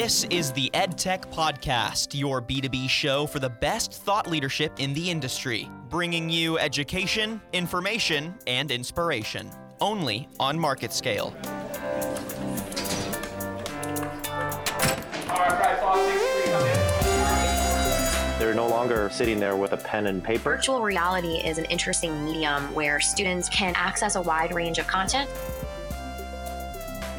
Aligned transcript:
This 0.00 0.22
is 0.30 0.52
the 0.52 0.70
EdTech 0.74 1.32
Podcast, 1.32 2.16
your 2.16 2.40
B2B 2.40 2.88
show 2.88 3.26
for 3.26 3.40
the 3.40 3.50
best 3.50 3.92
thought 3.92 4.30
leadership 4.30 4.78
in 4.78 4.94
the 4.94 5.10
industry, 5.10 5.68
bringing 5.90 6.30
you 6.30 6.56
education, 6.56 7.40
information, 7.52 8.32
and 8.46 8.70
inspiration, 8.70 9.50
only 9.80 10.28
on 10.38 10.56
MarketScale. 10.56 11.34
They're 18.38 18.54
no 18.54 18.68
longer 18.68 19.10
sitting 19.12 19.40
there 19.40 19.56
with 19.56 19.72
a 19.72 19.78
pen 19.78 20.06
and 20.06 20.22
paper. 20.22 20.54
Virtual 20.54 20.80
reality 20.80 21.38
is 21.38 21.58
an 21.58 21.64
interesting 21.64 22.24
medium 22.24 22.72
where 22.72 23.00
students 23.00 23.48
can 23.48 23.74
access 23.74 24.14
a 24.14 24.22
wide 24.22 24.54
range 24.54 24.78
of 24.78 24.86
content. 24.86 25.28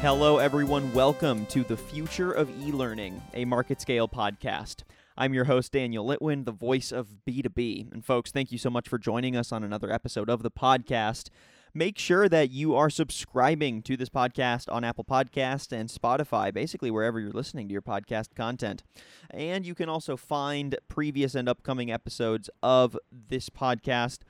Hello, 0.00 0.38
everyone. 0.38 0.90
Welcome 0.94 1.44
to 1.46 1.62
the 1.62 1.76
Future 1.76 2.32
of 2.32 2.48
E-Learning, 2.58 3.20
a 3.34 3.44
MarketScale 3.44 4.10
podcast. 4.10 4.84
I'm 5.18 5.34
your 5.34 5.44
host, 5.44 5.72
Daniel 5.72 6.06
Litwin, 6.06 6.46
the 6.46 6.52
voice 6.52 6.90
of 6.90 7.16
B2B. 7.28 7.92
And 7.92 8.02
folks, 8.02 8.32
thank 8.32 8.50
you 8.50 8.56
so 8.56 8.70
much 8.70 8.88
for 8.88 8.96
joining 8.96 9.36
us 9.36 9.52
on 9.52 9.62
another 9.62 9.92
episode 9.92 10.30
of 10.30 10.42
the 10.42 10.50
podcast. 10.50 11.28
Make 11.74 11.98
sure 11.98 12.30
that 12.30 12.50
you 12.50 12.74
are 12.74 12.88
subscribing 12.88 13.82
to 13.82 13.94
this 13.94 14.08
podcast 14.08 14.72
on 14.72 14.84
Apple 14.84 15.04
Podcast 15.04 15.70
and 15.70 15.90
Spotify, 15.90 16.50
basically 16.50 16.90
wherever 16.90 17.20
you're 17.20 17.30
listening 17.30 17.68
to 17.68 17.72
your 17.72 17.82
podcast 17.82 18.34
content. 18.34 18.82
And 19.28 19.66
you 19.66 19.74
can 19.74 19.90
also 19.90 20.16
find 20.16 20.76
previous 20.88 21.34
and 21.34 21.46
upcoming 21.46 21.92
episodes 21.92 22.48
of 22.62 22.96
this 23.12 23.50
podcast 23.50 24.20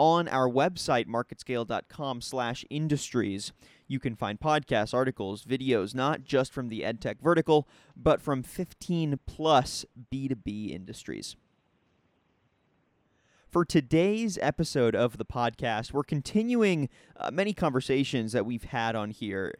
on 0.00 0.26
our 0.28 0.48
website, 0.48 1.06
marketscale.com 1.06 2.22
slash 2.22 2.64
industries. 2.70 3.52
You 3.86 4.00
can 4.00 4.16
find 4.16 4.40
podcasts, 4.40 4.94
articles, 4.94 5.44
videos, 5.44 5.94
not 5.94 6.24
just 6.24 6.54
from 6.54 6.70
the 6.70 6.80
EdTech 6.80 7.20
vertical, 7.20 7.68
but 7.94 8.22
from 8.22 8.42
15 8.42 9.20
plus 9.26 9.84
B2B 10.10 10.70
industries. 10.74 11.36
For 13.46 13.62
today's 13.66 14.38
episode 14.40 14.94
of 14.94 15.18
the 15.18 15.26
podcast, 15.26 15.92
we're 15.92 16.02
continuing 16.02 16.88
uh, 17.18 17.30
many 17.30 17.52
conversations 17.52 18.32
that 18.32 18.46
we've 18.46 18.64
had 18.64 18.96
on 18.96 19.10
here. 19.10 19.52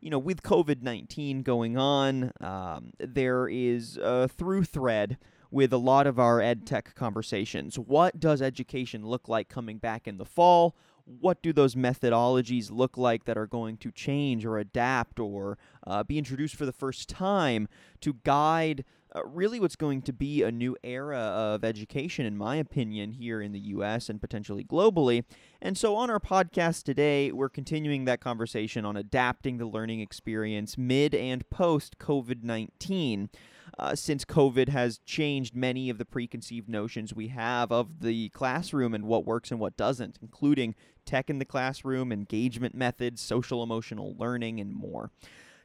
You 0.00 0.10
know, 0.10 0.18
with 0.18 0.42
COVID 0.42 0.82
19 0.82 1.40
going 1.40 1.78
on, 1.78 2.32
um, 2.42 2.90
there 2.98 3.48
is 3.48 3.96
a 3.96 4.28
through 4.28 4.64
thread 4.64 5.16
with 5.56 5.72
a 5.72 5.78
lot 5.78 6.06
of 6.06 6.18
our 6.18 6.38
ed 6.38 6.66
tech 6.66 6.94
conversations. 6.94 7.78
What 7.78 8.20
does 8.20 8.42
education 8.42 9.06
look 9.06 9.26
like 9.26 9.48
coming 9.48 9.78
back 9.78 10.06
in 10.06 10.18
the 10.18 10.26
fall? 10.26 10.76
What 11.06 11.40
do 11.40 11.50
those 11.50 11.74
methodologies 11.74 12.70
look 12.70 12.98
like 12.98 13.24
that 13.24 13.38
are 13.38 13.46
going 13.46 13.78
to 13.78 13.90
change 13.90 14.44
or 14.44 14.58
adapt 14.58 15.18
or 15.18 15.56
uh, 15.86 16.04
be 16.04 16.18
introduced 16.18 16.56
for 16.56 16.66
the 16.66 16.74
first 16.74 17.08
time 17.08 17.68
to 18.02 18.18
guide 18.22 18.84
uh, 19.14 19.24
really 19.24 19.58
what's 19.58 19.76
going 19.76 20.02
to 20.02 20.12
be 20.12 20.42
a 20.42 20.52
new 20.52 20.76
era 20.84 21.16
of 21.16 21.64
education, 21.64 22.26
in 22.26 22.36
my 22.36 22.56
opinion, 22.56 23.12
here 23.12 23.40
in 23.40 23.52
the 23.52 23.60
US 23.60 24.10
and 24.10 24.20
potentially 24.20 24.62
globally. 24.62 25.24
And 25.62 25.78
so, 25.78 25.96
on 25.96 26.10
our 26.10 26.20
podcast 26.20 26.82
today, 26.82 27.32
we're 27.32 27.48
continuing 27.48 28.04
that 28.04 28.20
conversation 28.20 28.84
on 28.84 28.94
adapting 28.94 29.56
the 29.56 29.64
learning 29.64 30.00
experience 30.00 30.76
mid 30.76 31.14
and 31.14 31.48
post 31.48 31.98
COVID 31.98 32.42
19. 32.42 33.30
Uh, 33.78 33.94
since 33.94 34.24
COVID 34.24 34.70
has 34.70 34.98
changed 34.98 35.54
many 35.54 35.90
of 35.90 35.98
the 35.98 36.06
preconceived 36.06 36.68
notions 36.68 37.14
we 37.14 37.28
have 37.28 37.70
of 37.70 38.00
the 38.00 38.30
classroom 38.30 38.94
and 38.94 39.04
what 39.04 39.26
works 39.26 39.50
and 39.50 39.60
what 39.60 39.76
doesn't, 39.76 40.18
including 40.22 40.74
tech 41.04 41.28
in 41.28 41.38
the 41.38 41.44
classroom, 41.44 42.10
engagement 42.10 42.74
methods, 42.74 43.20
social 43.20 43.62
emotional 43.62 44.16
learning, 44.18 44.60
and 44.60 44.74
more. 44.74 45.10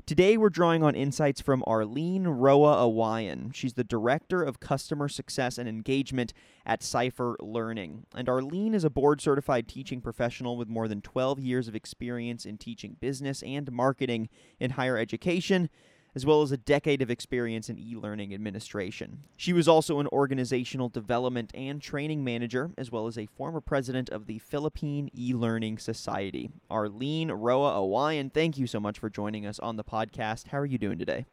Today, 0.08 0.36
we're 0.36 0.50
drawing 0.50 0.84
on 0.84 0.95
insights 0.95 1.39
from 1.42 1.64
Arlynne 1.67 2.26
Roa 2.28 2.76
Awayan. 2.78 3.54
She's 3.54 3.76
the 3.76 3.84
Director 3.84 4.44
of 4.44 4.59
Customer 4.59 5.08
Success 5.08 5.58
and 5.58 5.70
Engagement 5.70 6.34
at 6.66 6.82
CYPHER 6.82 7.36
Learning. 7.39 8.08
And 8.16 8.28
Arlynne 8.28 8.73
is 8.73 8.84
a 8.84 8.89
board 8.89 9.21
certified 9.21 9.67
teaching 9.67 10.02
professional 10.02 10.58
with 10.58 10.67
more 10.67 10.88
than 10.88 11.02
12 11.02 11.39
years 11.39 11.67
of 11.67 11.76
experience 11.76 12.45
in 12.45 12.58
teaching 12.58 12.98
business 13.00 13.44
and 13.44 13.71
marketing 13.71 14.27
in 14.60 14.71
higher 14.71 14.98
education 14.98 15.70
as 16.16 16.26
well 16.26 16.42
as 16.42 16.52
a 16.52 16.58
decade 16.58 17.02
of 17.02 17.10
experience 17.10 17.70
in 17.70 17.80
e 17.80 17.95
learning 17.95 18.33
administration. 18.33 19.23
She 19.38 19.54
was 19.54 19.67
also 19.67 19.99
an 19.99 20.08
organizational 20.08 20.89
development 20.89 21.52
and 21.54 21.82
training 21.82 22.23
manager, 22.23 22.72
as 22.77 22.92
well 22.92 23.08
as 23.08 23.17
a 23.17 23.26
former 23.26 23.61
president 23.61 24.10
of 24.10 24.26
the 24.27 24.39
Philippine 24.39 25.10
E 25.17 25.33
Learning 25.33 25.77
Society. 25.77 26.50
Arlynne 26.70 27.32
Roa 27.33 27.73
Awayan, 27.73 28.32
thank 28.32 28.58
you 28.58 28.67
so 28.67 28.80
much 28.80 29.00
for 29.00 29.10
joining 29.10 29.45
us 29.45 29.60
on 29.60 29.77
the 29.77 29.83
podcast. 29.83 30.48
How 30.48 30.60
are 30.60 30.66
you 30.66 30.77
doing 30.77 30.98
today? 30.98 31.26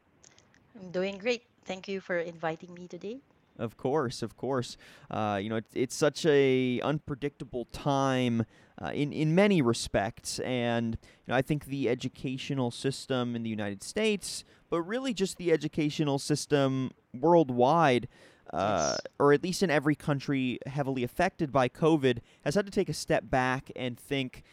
I'm 0.81 0.91
doing 0.91 1.19
great. 1.19 1.43
Thank 1.65 1.89
you 1.89 2.01
for 2.01 2.19
inviting 2.19 2.73
me 2.75 2.87
today. 2.87 3.21
Of 3.59 3.77
course, 3.77 4.23
of 4.23 4.37
course. 4.37 4.77
Uh, 5.11 5.39
you 5.43 5.49
know, 5.49 5.57
it's, 5.57 5.75
it's 5.75 5.95
such 5.95 6.25
a 6.27 6.81
unpredictable 6.81 7.65
time 7.67 8.45
uh, 8.81 8.93
in 8.95 9.13
in 9.13 9.35
many 9.35 9.61
respects, 9.61 10.39
and 10.41 10.97
you 11.03 11.33
know, 11.33 11.35
I 11.35 11.43
think 11.43 11.65
the 11.67 11.89
educational 11.89 12.71
system 12.71 13.35
in 13.35 13.43
the 13.43 13.51
United 13.51 13.83
States, 13.83 14.45
but 14.71 14.83
really 14.83 15.13
just 15.13 15.37
the 15.39 15.51
educational 15.51 16.19
system 16.21 16.93
worldwide, 17.13 18.07
uh, 18.53 18.93
Yes. 18.93 19.01
or 19.19 19.33
at 19.33 19.43
least 19.43 19.63
in 19.65 19.71
every 19.71 19.97
country 19.97 20.61
heavily 20.67 21.03
affected 21.03 21.51
by 21.51 21.69
COVID, 21.69 22.19
has 22.45 22.55
had 22.55 22.65
to 22.67 22.71
take 22.73 22.89
a 22.89 22.95
step 22.95 23.25
back 23.29 23.73
and 23.75 23.99
think, 23.99 24.45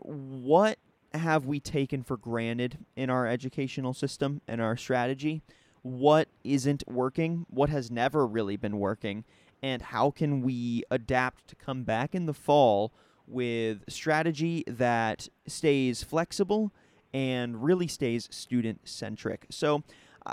what 0.00 0.78
have 1.14 1.44
we 1.44 1.58
taken 1.58 2.04
for 2.04 2.16
granted 2.16 2.78
in 2.94 3.10
our 3.10 3.26
educational 3.26 3.92
system 3.92 4.40
and 4.46 4.60
our 4.60 4.76
strategy? 4.76 5.42
What 5.82 6.28
isn't 6.44 6.84
working? 6.86 7.46
What 7.48 7.70
has 7.70 7.90
never 7.90 8.26
really 8.26 8.56
been 8.56 8.78
working? 8.78 9.24
And 9.62 9.82
how 9.82 10.10
can 10.10 10.42
we 10.42 10.84
adapt 10.90 11.48
to 11.48 11.56
come 11.56 11.84
back 11.84 12.14
in 12.14 12.26
the 12.26 12.34
fall 12.34 12.92
with 13.26 13.84
strategy 13.88 14.64
that 14.66 15.28
stays 15.46 16.02
flexible 16.02 16.72
and 17.12 17.62
really 17.62 17.86
stays 17.86 18.28
student 18.30 18.88
centric? 18.88 19.46
So, 19.50 19.82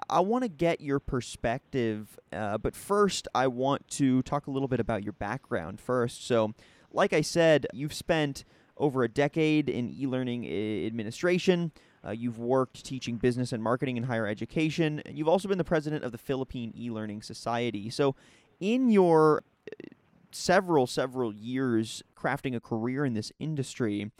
I- 0.10 0.20
want 0.20 0.44
to 0.44 0.50
get 0.50 0.82
your 0.82 1.00
perspective, 1.00 2.20
uh, 2.34 2.58
but 2.58 2.76
first, 2.76 3.28
I 3.34 3.48
want 3.48 3.88
to 3.92 4.22
talk 4.24 4.48
a 4.48 4.52
little 4.52 4.68
bit 4.68 4.80
about 4.82 5.04
your 5.04 5.14
background 5.14 5.80
first. 5.80 6.26
So, 6.26 6.54
like 6.92 7.14
I 7.14 7.22
said, 7.22 7.68
you've 7.74 7.94
spent 7.94 8.44
over 8.76 9.04
a 9.04 9.08
decade 9.08 9.70
in 9.70 9.90
e 9.90 10.06
learning 10.06 10.46
administration. 10.46 11.72
Uh, 12.06 12.12
you've 12.12 12.40
worked 12.40 12.84
teaching 12.86 13.18
business 13.18 13.52
and 13.52 13.62
marketing 13.62 13.98
in 13.98 14.04
higher 14.04 14.28
education. 14.28 15.02
You've 15.10 15.28
also 15.28 15.48
been 15.48 15.58
the 15.58 15.64
president 15.64 16.04
of 16.04 16.12
the 16.12 16.18
Philippine 16.18 16.74
E 16.78 16.90
Learning 16.90 17.22
Society. 17.22 17.90
So, 17.90 18.16
in 18.60 18.90
your 18.90 19.44
uh, 19.72 19.88
several, 20.32 20.88
several 20.88 21.34
years 21.34 22.04
crafting 22.16 22.56
a 22.56 22.60
career 22.60 23.06
in 23.06 23.14
this 23.14 23.32
industry, 23.40 24.12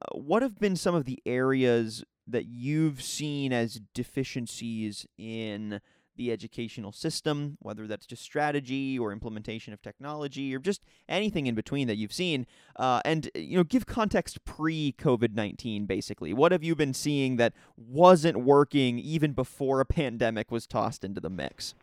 uh, 0.00 0.18
what 0.18 0.42
have 0.42 0.58
been 0.58 0.76
some 0.76 0.94
of 0.94 1.04
the 1.04 1.20
areas 1.26 2.04
that 2.26 2.46
you've 2.46 3.02
seen 3.02 3.52
as 3.52 3.80
deficiencies 3.92 5.06
in 5.18 5.80
the 6.16 6.32
educational 6.32 6.92
system, 6.92 7.56
whether 7.60 7.86
that's 7.86 8.06
just 8.06 8.22
strategy 8.22 8.98
or 8.98 9.12
implementation 9.12 9.72
of 9.72 9.82
technology 9.82 10.54
or 10.54 10.58
just 10.58 10.82
anything 11.08 11.46
in 11.46 11.54
between 11.54 11.86
that 11.88 11.96
you've 11.96 12.12
seen? 12.12 12.46
Uh, 12.76 13.00
and, 13.04 13.30
you 13.34 13.56
know, 13.56 13.64
give 13.64 13.86
context 13.86 14.44
pre 14.44 14.94
COVID 14.98 15.34
19, 15.34 15.86
basically. 15.86 16.32
What 16.32 16.52
have 16.52 16.62
you 16.62 16.74
been 16.74 16.94
seeing 16.94 17.36
that 17.36 17.52
wasn't 17.76 18.40
working 18.40 18.98
even 18.98 19.32
before 19.32 19.80
a 19.80 19.86
pandemic 19.86 20.50
was 20.50 20.66
tossed 20.66 21.04
into 21.04 21.20
the 21.20 21.30
mix? 21.30 21.74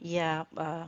Yeah. 0.00 0.44
Uh, 0.56 0.86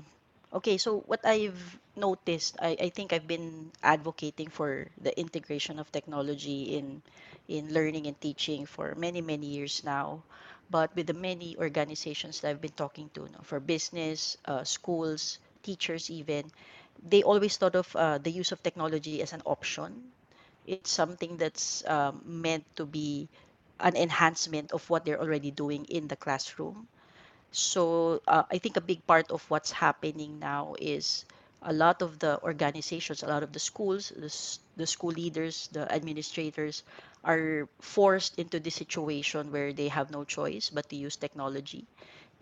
okay. 0.53 0.79
So 0.79 1.01
what 1.07 1.21
I've 1.25 1.79
noticed, 1.97 2.57
I, 2.61 2.77
I 2.81 2.89
think 2.89 3.13
I've 3.13 3.29
been 3.29 3.71
advocating 3.83 4.49
for 4.49 4.89
the 5.01 5.13
integration 5.19 5.79
of 5.79 5.93
technology 5.93 6.77
in 6.77 7.03
in 7.49 7.75
learning 7.75 8.07
and 8.07 8.19
teaching 8.21 8.65
for 8.67 8.95
many 8.97 9.21
many 9.21 9.47
years 9.47 9.85
now. 9.85 10.23
But 10.73 10.97
with 10.97 11.07
the 11.09 11.15
many 11.15 11.57
organizations 11.59 12.41
that 12.43 12.51
I've 12.51 12.63
been 12.63 12.73
talking 12.77 13.11
to, 13.15 13.29
for 13.45 13.61
business, 13.61 14.39
uh, 14.47 14.65
schools, 14.65 15.39
teachers, 15.63 16.11
even, 16.11 16.51
they 17.03 17.23
always 17.23 17.57
thought 17.59 17.77
of 17.77 17.95
uh, 17.97 18.19
the 18.19 18.33
use 18.33 18.53
of 18.53 18.63
technology 18.65 19.23
as 19.23 19.33
an 19.35 19.43
option. 19.47 20.13
It's 20.67 20.91
something 20.91 21.39
that's 21.39 21.85
um, 21.89 22.23
meant 22.25 22.65
to 22.77 22.87
be 22.87 23.29
an 23.81 23.97
enhancement 23.97 24.73
of 24.73 24.89
what 24.91 25.05
they're 25.05 25.21
already 25.21 25.51
doing 25.51 25.85
in 25.87 26.09
the 26.09 26.17
classroom 26.17 26.89
So 27.53 28.21
uh, 28.29 28.45
I 28.51 28.59
think 28.59 28.77
a 28.77 28.81
big 28.83 29.07
part 29.07 29.31
of 29.31 29.43
what's 29.51 29.73
happening 29.73 30.39
now 30.41 30.75
is 30.81 31.25
a 31.63 31.73
lot 31.73 32.03
of 32.03 32.19
the 32.19 32.41
organizations, 32.43 33.23
a 33.23 33.27
lot 33.29 33.43
of 33.43 33.53
the 33.53 33.61
schools, 33.61 34.11
the, 34.15 34.31
the 34.77 34.87
school 34.87 35.11
leaders, 35.13 35.69
the 35.73 35.91
administrators 35.93 36.83
are 37.25 37.69
forced 37.81 38.39
into 38.39 38.61
the 38.61 38.71
situation 38.71 39.53
where 39.53 39.73
they 39.73 39.89
have 39.89 40.11
no 40.11 40.25
choice 40.25 40.71
but 40.71 40.89
to 40.91 40.97
use 40.97 41.17
technology. 41.17 41.87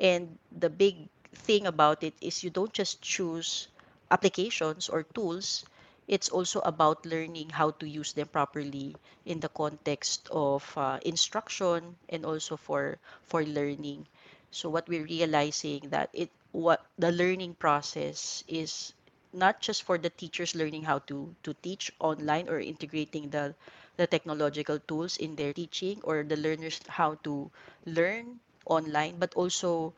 And 0.01 0.39
the 0.51 0.69
big 0.69 1.09
thing 1.33 1.67
about 1.67 2.03
it 2.03 2.15
is 2.21 2.43
you 2.43 2.51
don't 2.51 2.73
just 2.73 3.01
choose 3.03 3.69
applications 4.11 4.89
or 4.89 5.05
tools, 5.05 5.65
it's 6.09 6.29
also 6.29 6.59
about 6.61 7.07
learning 7.07 7.51
how 7.51 7.71
to 7.79 7.89
use 7.89 8.13
them 8.15 8.27
properly 8.27 8.97
in 9.25 9.39
the 9.39 9.49
context 9.49 10.29
of 10.33 10.67
uh, 10.77 10.99
instruction 11.05 11.97
and 12.09 12.27
also 12.27 12.57
for 12.57 12.99
for 13.29 13.45
learning 13.45 14.09
So 14.51 14.69
what 14.71 14.89
we're 14.89 15.05
realizing 15.07 15.91
that 15.91 16.11
it 16.13 16.31
what 16.53 16.85
the 16.99 17.13
learning 17.13 17.55
process 17.55 18.43
is 18.49 18.93
not 19.33 19.61
just 19.61 19.83
for 19.83 19.99
the 19.99 20.11
teachers 20.11 20.55
learning 20.55 20.83
how 20.85 20.99
to 21.11 21.35
to 21.43 21.55
teach 21.63 21.91
online 22.01 22.49
or 22.49 22.61
integrating 22.61 23.31
the 23.31 23.55
the 23.97 24.07
technological 24.07 24.79
tools 24.89 25.17
in 25.19 25.37
their 25.37 25.53
teaching 25.53 26.01
or 26.05 26.23
the 26.25 26.37
learners 26.37 26.81
how 26.89 27.15
to 27.23 27.51
learn 27.87 28.39
online 28.67 29.17
but 29.19 29.35
also 29.35 29.93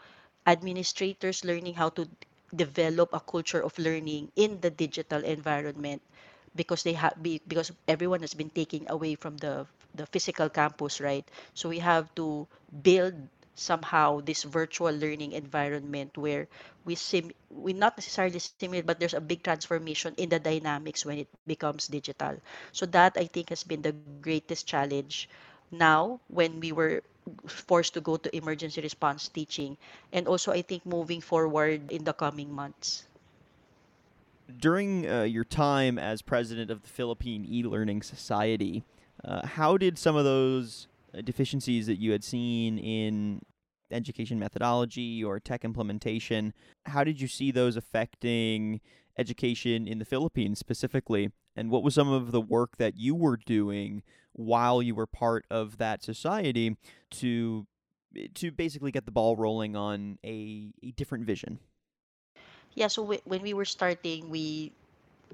administrators 0.47 1.45
learning 1.45 1.75
how 1.75 1.89
to 1.89 2.09
develop 2.55 3.09
a 3.13 3.21
culture 3.21 3.63
of 3.63 3.77
learning 3.79 4.31
in 4.37 4.61
the 4.61 4.71
digital 4.71 5.23
environment 5.25 6.03
because 6.55 6.83
they 6.83 6.93
have 6.93 7.15
be, 7.23 7.41
because 7.49 7.73
everyone 7.89 8.21
has 8.21 8.35
been 8.35 8.51
taken 8.51 8.85
away 8.89 9.15
from 9.15 9.37
the 9.39 9.67
the 9.95 10.07
physical 10.07 10.49
campus 10.49 11.01
right? 11.01 11.25
So 11.55 11.69
we 11.69 11.79
have 11.81 12.13
to 12.17 12.47
build 12.83 13.15
somehow 13.55 14.21
this 14.21 14.43
virtual 14.45 14.93
learning 14.93 15.33
environment 15.33 16.17
where 16.17 16.49
we 16.85 16.95
sim 16.95 17.31
we 17.51 17.73
not 17.73 17.97
necessarily 17.97 18.41
simulate 18.41 18.87
but 18.87 18.99
there's 18.99 19.15
a 19.15 19.21
big 19.21 19.43
transformation 19.43 20.15
in 20.17 20.29
the 20.29 20.39
dynamics 20.39 21.05
when 21.05 21.19
it 21.19 21.29
becomes 21.47 21.87
digital. 21.89 22.37
So 22.73 22.87
that 22.87 23.17
i 23.17 23.27
think 23.27 23.51
has 23.51 23.65
been 23.65 23.83
the 23.83 23.93
greatest 24.21 24.67
challenge 24.67 25.29
now 25.71 26.21
when 26.29 26.61
we 26.61 26.73
were 26.73 27.03
forced 27.47 27.95
to 27.95 28.01
go 28.01 28.17
to 28.17 28.29
emergency 28.37 28.81
response 28.81 29.29
teaching 29.29 29.77
and 30.13 30.27
also 30.27 30.51
i 30.53 30.63
think 30.63 30.85
moving 30.85 31.21
forward 31.21 31.93
in 31.93 32.05
the 32.05 32.13
coming 32.13 32.53
months. 32.53 33.05
During 34.49 35.09
uh, 35.09 35.23
your 35.23 35.45
time 35.45 35.99
as 35.99 36.21
president 36.21 36.71
of 36.71 36.83
the 36.83 36.89
Philippine 36.89 37.47
e-learning 37.49 38.03
society, 38.03 38.85
uh, 39.25 39.47
how 39.47 39.79
did 39.79 39.97
some 39.97 40.17
of 40.17 40.25
those 40.25 40.89
deficiencies 41.25 41.87
that 41.87 41.99
you 42.01 42.13
had 42.13 42.25
seen 42.25 42.79
in 42.79 43.43
education 43.91 44.39
methodology 44.39 45.23
or 45.23 45.39
tech 45.39 45.65
implementation, 45.65 46.55
how 46.87 47.05
did 47.05 47.21
you 47.21 47.29
see 47.29 47.51
those 47.51 47.77
affecting 47.77 48.81
education 49.19 49.87
in 49.87 49.99
the 49.99 50.05
Philippines 50.05 50.59
specifically? 50.59 51.31
And 51.55 51.71
what 51.71 51.83
was 51.83 51.95
some 51.95 52.09
of 52.09 52.33
the 52.33 52.41
work 52.41 52.79
that 52.79 52.97
you 52.97 53.15
were 53.15 53.37
doing 53.37 54.03
while 54.33 54.83
you 54.83 54.95
were 54.95 55.07
part 55.07 55.45
of 55.51 55.77
that 55.79 56.03
society 56.03 56.77
to 57.11 57.67
to 58.35 58.51
basically 58.51 58.91
get 58.91 59.07
the 59.07 59.11
ball 59.11 59.37
rolling 59.37 59.75
on 59.75 60.19
a, 60.25 60.71
a 60.83 60.91
different 60.93 61.25
vision? 61.25 61.59
yeah 62.75 62.87
so 62.87 63.05
when 63.25 63.43
we 63.43 63.55
were 63.55 63.65
starting 63.65 64.29
we 64.31 64.73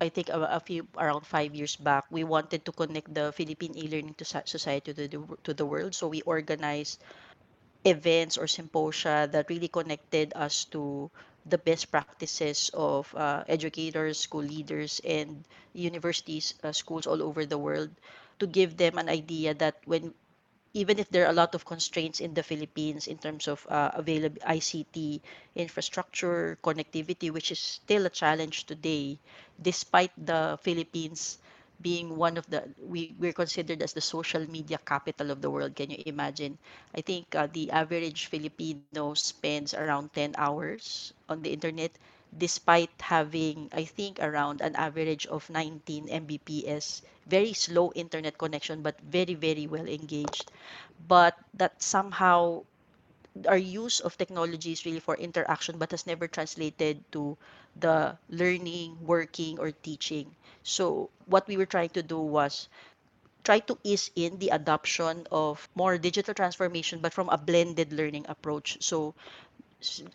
I 0.00 0.09
think 0.09 0.29
a, 0.29 0.41
a 0.43 0.61
few 0.61 0.87
around 0.97 1.27
five 1.27 1.55
years 1.55 1.77
back, 1.77 2.05
we 2.11 2.25
wanted 2.25 2.65
to 2.65 2.73
connect 2.73 3.12
the 3.15 3.33
Philippine 3.33 3.77
e-learning 3.77 4.15
to 4.15 4.25
society 4.25 4.93
to 4.95 5.09
the 5.09 5.19
to 5.45 5.55
the 5.55 5.67
world. 5.67 5.95
So 5.95 6.09
we 6.09 6.23
organized 6.23 7.00
events 7.85 8.37
or 8.39 8.47
symposia 8.47 9.29
that 9.33 9.50
really 9.50 9.69
connected 9.69 10.33
us 10.37 10.65
to 10.75 11.11
the 11.47 11.59
best 11.59 11.91
practices 11.91 12.65
of 12.69 13.05
uh, 13.09 13.37
educators, 13.41 14.12
school 14.15 14.43
leaders, 14.43 15.00
and 15.05 15.45
universities, 15.73 16.55
uh, 16.62 16.73
schools 16.73 17.06
all 17.06 17.23
over 17.23 17.47
the 17.47 17.59
world 17.59 17.91
to 18.39 18.47
give 18.47 18.77
them 18.77 18.99
an 18.99 19.09
idea 19.09 19.55
that 19.55 19.77
when 19.87 20.15
even 20.75 20.99
if 20.99 21.09
there 21.11 21.25
are 21.27 21.31
a 21.31 21.41
lot 21.43 21.55
of 21.55 21.65
constraints 21.65 22.21
in 22.21 22.35
the 22.35 22.43
Philippines 22.43 23.06
in 23.06 23.19
terms 23.19 23.49
of 23.49 23.67
uh, 23.69 23.91
available 23.95 24.39
ICT 24.45 25.21
infrastructure, 25.55 26.59
connectivity, 26.62 27.31
which 27.31 27.50
is 27.50 27.59
still 27.59 28.06
a 28.06 28.11
challenge 28.11 28.65
today, 28.67 29.19
despite 29.61 30.13
the 30.17 30.59
Philippines 30.63 31.39
being 31.81 32.17
one 32.17 32.37
of 32.39 32.47
the 32.51 32.65
we 32.83 33.15
we're 33.19 33.33
considered 33.37 33.83
as 33.83 33.93
the 33.95 34.01
social 34.03 34.43
media 34.51 34.79
capital 34.85 35.31
of 35.31 35.41
the 35.43 35.51
world. 35.51 35.75
Can 35.77 35.91
you 35.91 36.03
imagine? 36.07 36.59
I 36.95 37.01
think 37.03 37.35
uh, 37.35 37.47
the 37.53 37.71
average 37.71 38.27
Filipino 38.27 38.95
spends 38.97 39.57
around 39.57 39.95
10 39.95 40.17
hours 40.19 40.99
on 41.13 41.29
the 41.29 41.39
internet 41.39 41.83
despite 42.31 42.91
having 42.99 43.69
I 43.73 43.85
think 43.85 44.19
around 44.21 44.61
an 44.61 44.75
average 44.77 45.27
of 45.27 45.49
19 45.51 46.09
Mbps, 46.09 47.03
very 47.27 47.53
slow 47.53 47.93
internet 47.95 48.39
connection 48.39 48.83
but 48.83 49.01
very 49.01 49.35
very 49.35 49.67
well 49.67 49.87
engaged. 49.87 50.51
But 51.07 51.37
that 51.55 51.83
somehow 51.83 52.65
our 53.46 53.56
use 53.58 54.00
of 54.00 54.17
technology 54.17 54.73
is 54.73 54.85
really 54.85 55.00
for 55.00 55.14
interaction 55.17 55.76
but 55.79 55.90
has 55.90 56.06
never 56.06 56.26
translated 56.26 57.02
to 57.12 57.37
the 57.79 58.17
learning, 58.31 58.99
working, 59.02 59.58
or 59.58 59.70
teaching. 59.70 60.35
So, 60.62 61.11
what 61.26 61.46
we 61.49 61.56
were 61.56 61.67
trying 61.67 61.90
to 61.90 62.02
do 62.02 62.19
was 62.19 62.69
try 63.38 63.58
to 63.61 63.79
ease 63.85 64.11
in 64.14 64.38
the 64.38 64.49
adoption 64.50 65.26
of 65.31 65.69
more 65.75 65.99
digital 65.99 66.35
transformation, 66.35 67.00
but 67.00 67.12
from 67.14 67.29
a 67.29 67.38
blended 67.38 67.93
learning 67.93 68.26
approach. 68.29 68.79
So, 68.81 69.14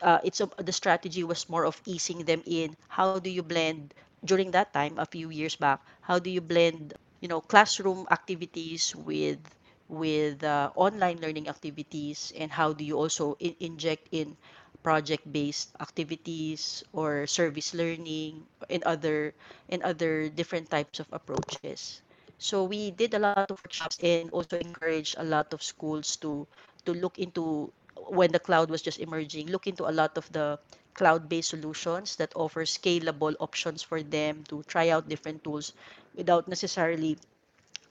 uh, 0.01 0.19
it's 0.23 0.41
a, 0.41 0.49
the 0.57 0.71
strategy 0.71 1.23
was 1.23 1.49
more 1.49 1.65
of 1.65 1.81
easing 1.85 2.25
them 2.25 2.43
in. 2.45 2.75
How 2.89 3.13
do 3.13 3.23
you 3.23 3.35
blend 3.35 3.87
during 4.17 4.45
that 4.45 4.67
time, 4.67 4.91
a 4.91 4.99
few 4.99 5.23
years 5.23 5.55
back? 5.55 5.79
How 6.01 6.19
do 6.19 6.29
you 6.29 6.41
blend, 6.41 6.93
you 7.21 7.27
know, 7.27 7.41
classroom 7.41 8.07
activities 8.11 8.95
with 8.95 9.39
with 9.88 10.44
uh, 10.44 10.71
online 10.75 11.19
learning 11.21 11.47
activities, 11.50 12.31
and 12.38 12.51
how 12.51 12.74
do 12.74 12.83
you 12.83 12.97
also 12.97 13.35
in- 13.39 13.56
inject 13.59 14.07
in 14.12 14.38
project-based 14.83 15.71
activities 15.81 16.83
or 16.94 17.25
service 17.27 17.74
learning 17.74 18.45
and 18.69 18.83
other 18.83 19.33
and 19.69 19.81
other 19.83 20.30
different 20.30 20.69
types 20.69 21.00
of 21.00 21.07
approaches. 21.12 22.01
So 22.38 22.63
we 22.63 22.91
did 22.91 23.13
a 23.13 23.19
lot 23.19 23.39
of 23.39 23.50
workshops 23.51 23.97
and 24.01 24.30
also 24.31 24.57
encouraged 24.57 25.15
a 25.18 25.24
lot 25.24 25.53
of 25.53 25.62
schools 25.63 26.15
to 26.24 26.47
to 26.85 26.94
look 26.94 27.18
into 27.19 27.71
when 27.95 28.31
the 28.31 28.39
cloud 28.39 28.69
was 28.69 28.81
just 28.81 29.00
emerging, 29.00 29.47
look 29.47 29.68
into 29.68 29.88
a 29.88 29.94
lot 29.94 30.18
of 30.18 30.30
the 30.31 30.59
cloud-based 30.94 31.50
solutions 31.51 32.15
that 32.18 32.31
offer 32.35 32.63
scalable 32.65 33.35
options 33.39 33.81
for 33.83 34.01
them 34.03 34.44
to 34.50 34.63
try 34.68 34.89
out 34.89 35.07
different 35.09 35.44
tools 35.44 35.74
without 36.15 36.47
necessarily 36.47 37.18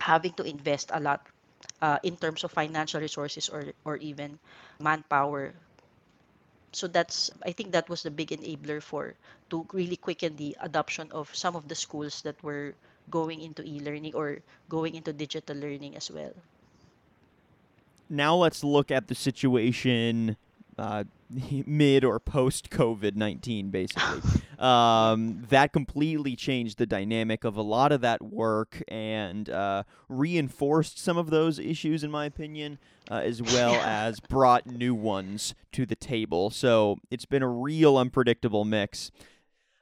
having 0.00 0.32
to 0.34 0.44
invest 0.44 0.90
a 0.92 1.00
lot 1.00 1.24
uh, 1.82 1.98
in 2.02 2.16
terms 2.16 2.44
of 2.44 2.52
financial 2.52 3.00
resources 3.02 3.50
or 3.50 3.74
or 3.84 3.96
even 3.98 4.38
manpower. 4.80 5.52
So 6.72 6.86
that's 6.88 7.30
I 7.44 7.52
think 7.52 7.72
that 7.72 7.88
was 7.90 8.02
the 8.02 8.10
big 8.10 8.30
enabler 8.30 8.82
for 8.82 9.14
to 9.50 9.66
really 9.72 9.96
quicken 9.96 10.36
the 10.36 10.56
adoption 10.60 11.10
of 11.12 11.34
some 11.34 11.56
of 11.56 11.68
the 11.68 11.76
schools 11.76 12.22
that 12.22 12.42
were 12.42 12.74
going 13.10 13.42
into 13.42 13.62
e-learning 13.64 14.14
or 14.14 14.40
going 14.68 14.94
into 14.94 15.12
digital 15.12 15.56
learning 15.56 15.96
as 15.96 16.10
well. 16.10 16.32
now 18.08 18.34
let's 18.36 18.62
look 18.62 18.90
at 18.90 19.08
the 19.08 19.14
situation 19.14 20.36
uh, 20.78 21.04
mid 21.66 22.04
or 22.04 22.20
post 22.20 22.70
COVID 22.70 23.16
19, 23.16 23.70
basically. 23.70 24.42
um, 24.58 25.44
that 25.48 25.72
completely 25.72 26.36
changed 26.36 26.78
the 26.78 26.86
dynamic 26.86 27.44
of 27.44 27.56
a 27.56 27.62
lot 27.62 27.92
of 27.92 28.00
that 28.00 28.22
work 28.22 28.82
and 28.88 29.48
uh, 29.50 29.82
reinforced 30.08 30.98
some 30.98 31.16
of 31.16 31.30
those 31.30 31.58
issues, 31.58 32.04
in 32.04 32.10
my 32.10 32.26
opinion, 32.26 32.78
uh, 33.10 33.16
as 33.16 33.42
well 33.42 33.74
as 33.82 34.20
brought 34.20 34.66
new 34.66 34.94
ones 34.94 35.54
to 35.72 35.86
the 35.86 35.96
table. 35.96 36.50
So 36.50 36.98
it's 37.10 37.26
been 37.26 37.42
a 37.42 37.48
real 37.48 37.96
unpredictable 37.96 38.64
mix. 38.64 39.10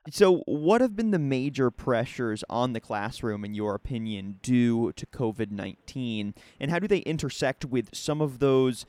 So, 0.08 0.38
what 0.46 0.80
have 0.80 0.96
been 0.96 1.10
the 1.10 1.18
major 1.18 1.70
pressures 1.70 2.42
on 2.48 2.72
the 2.72 2.80
classroom, 2.80 3.44
in 3.44 3.52
your 3.52 3.74
opinion, 3.74 4.38
due 4.40 4.92
to 4.92 5.04
COVID 5.06 5.50
19? 5.50 6.34
And 6.58 6.70
how 6.70 6.78
do 6.78 6.88
they 6.88 7.00
intersect 7.00 7.66
with 7.66 7.94
some 7.94 8.22
of 8.22 8.38
those, 8.38 8.86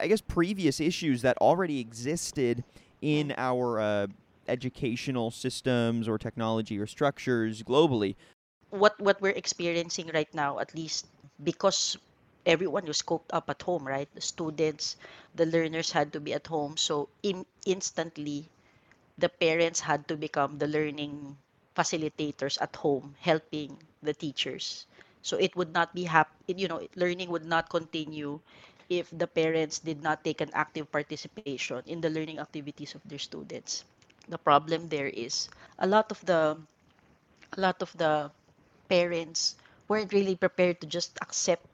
I 0.00 0.06
guess, 0.08 0.20
previous 0.20 0.80
issues 0.80 1.22
that 1.22 1.36
already 1.38 1.80
existed 1.80 2.64
in 3.02 3.34
our 3.36 3.80
uh, 3.80 4.06
educational 4.48 5.30
systems 5.30 6.08
or 6.08 6.18
technology 6.18 6.78
or 6.78 6.86
structures 6.86 7.62
globally? 7.62 8.16
what 8.74 8.98
what 8.98 9.20
we're 9.22 9.38
experiencing 9.38 10.10
right 10.12 10.32
now, 10.34 10.58
at 10.58 10.74
least 10.74 11.06
because 11.42 11.96
everyone 12.44 12.84
was 12.84 13.02
cooped 13.02 13.30
up 13.32 13.48
at 13.48 13.62
home, 13.62 13.86
right? 13.86 14.10
The 14.14 14.20
students, 14.20 14.96
the 15.34 15.46
learners 15.46 15.92
had 15.94 16.12
to 16.12 16.20
be 16.20 16.34
at 16.34 16.46
home, 16.46 16.76
so 16.76 17.08
in, 17.22 17.46
instantly 17.64 18.50
the 19.18 19.28
parents 19.28 19.80
had 19.80 20.08
to 20.08 20.16
become 20.16 20.58
the 20.58 20.66
learning 20.66 21.36
facilitators 21.76 22.60
at 22.60 22.74
home, 22.76 23.14
helping 23.20 23.78
the 24.02 24.12
teachers. 24.14 24.86
So 25.22 25.36
it 25.38 25.56
would 25.56 25.72
not 25.72 25.94
be 25.94 26.04
hap- 26.04 26.34
you 26.46 26.68
know, 26.68 26.82
learning 26.96 27.30
would 27.30 27.46
not 27.46 27.70
continue 27.70 28.40
if 28.88 29.08
the 29.12 29.26
parents 29.26 29.78
did 29.80 30.02
not 30.02 30.24
take 30.24 30.40
an 30.40 30.50
active 30.54 30.90
participation 30.92 31.76
in 31.86 31.94
the 31.94 32.04
learning 32.10 32.32
activities 32.32 32.94
of 32.94 32.96
their 33.04 33.18
students. 33.18 33.84
The 34.28 34.38
problem 34.38 34.88
there 34.88 35.08
is 35.08 35.48
a 35.78 35.86
lot 35.86 36.10
of 36.10 36.20
the 36.26 36.58
a 37.56 37.60
lot 37.60 37.82
of 37.82 37.92
the 37.96 38.30
parents 38.88 39.56
weren't 39.88 40.12
really 40.12 40.36
prepared 40.36 40.80
to 40.80 40.86
just 40.86 41.16
accept 41.22 41.64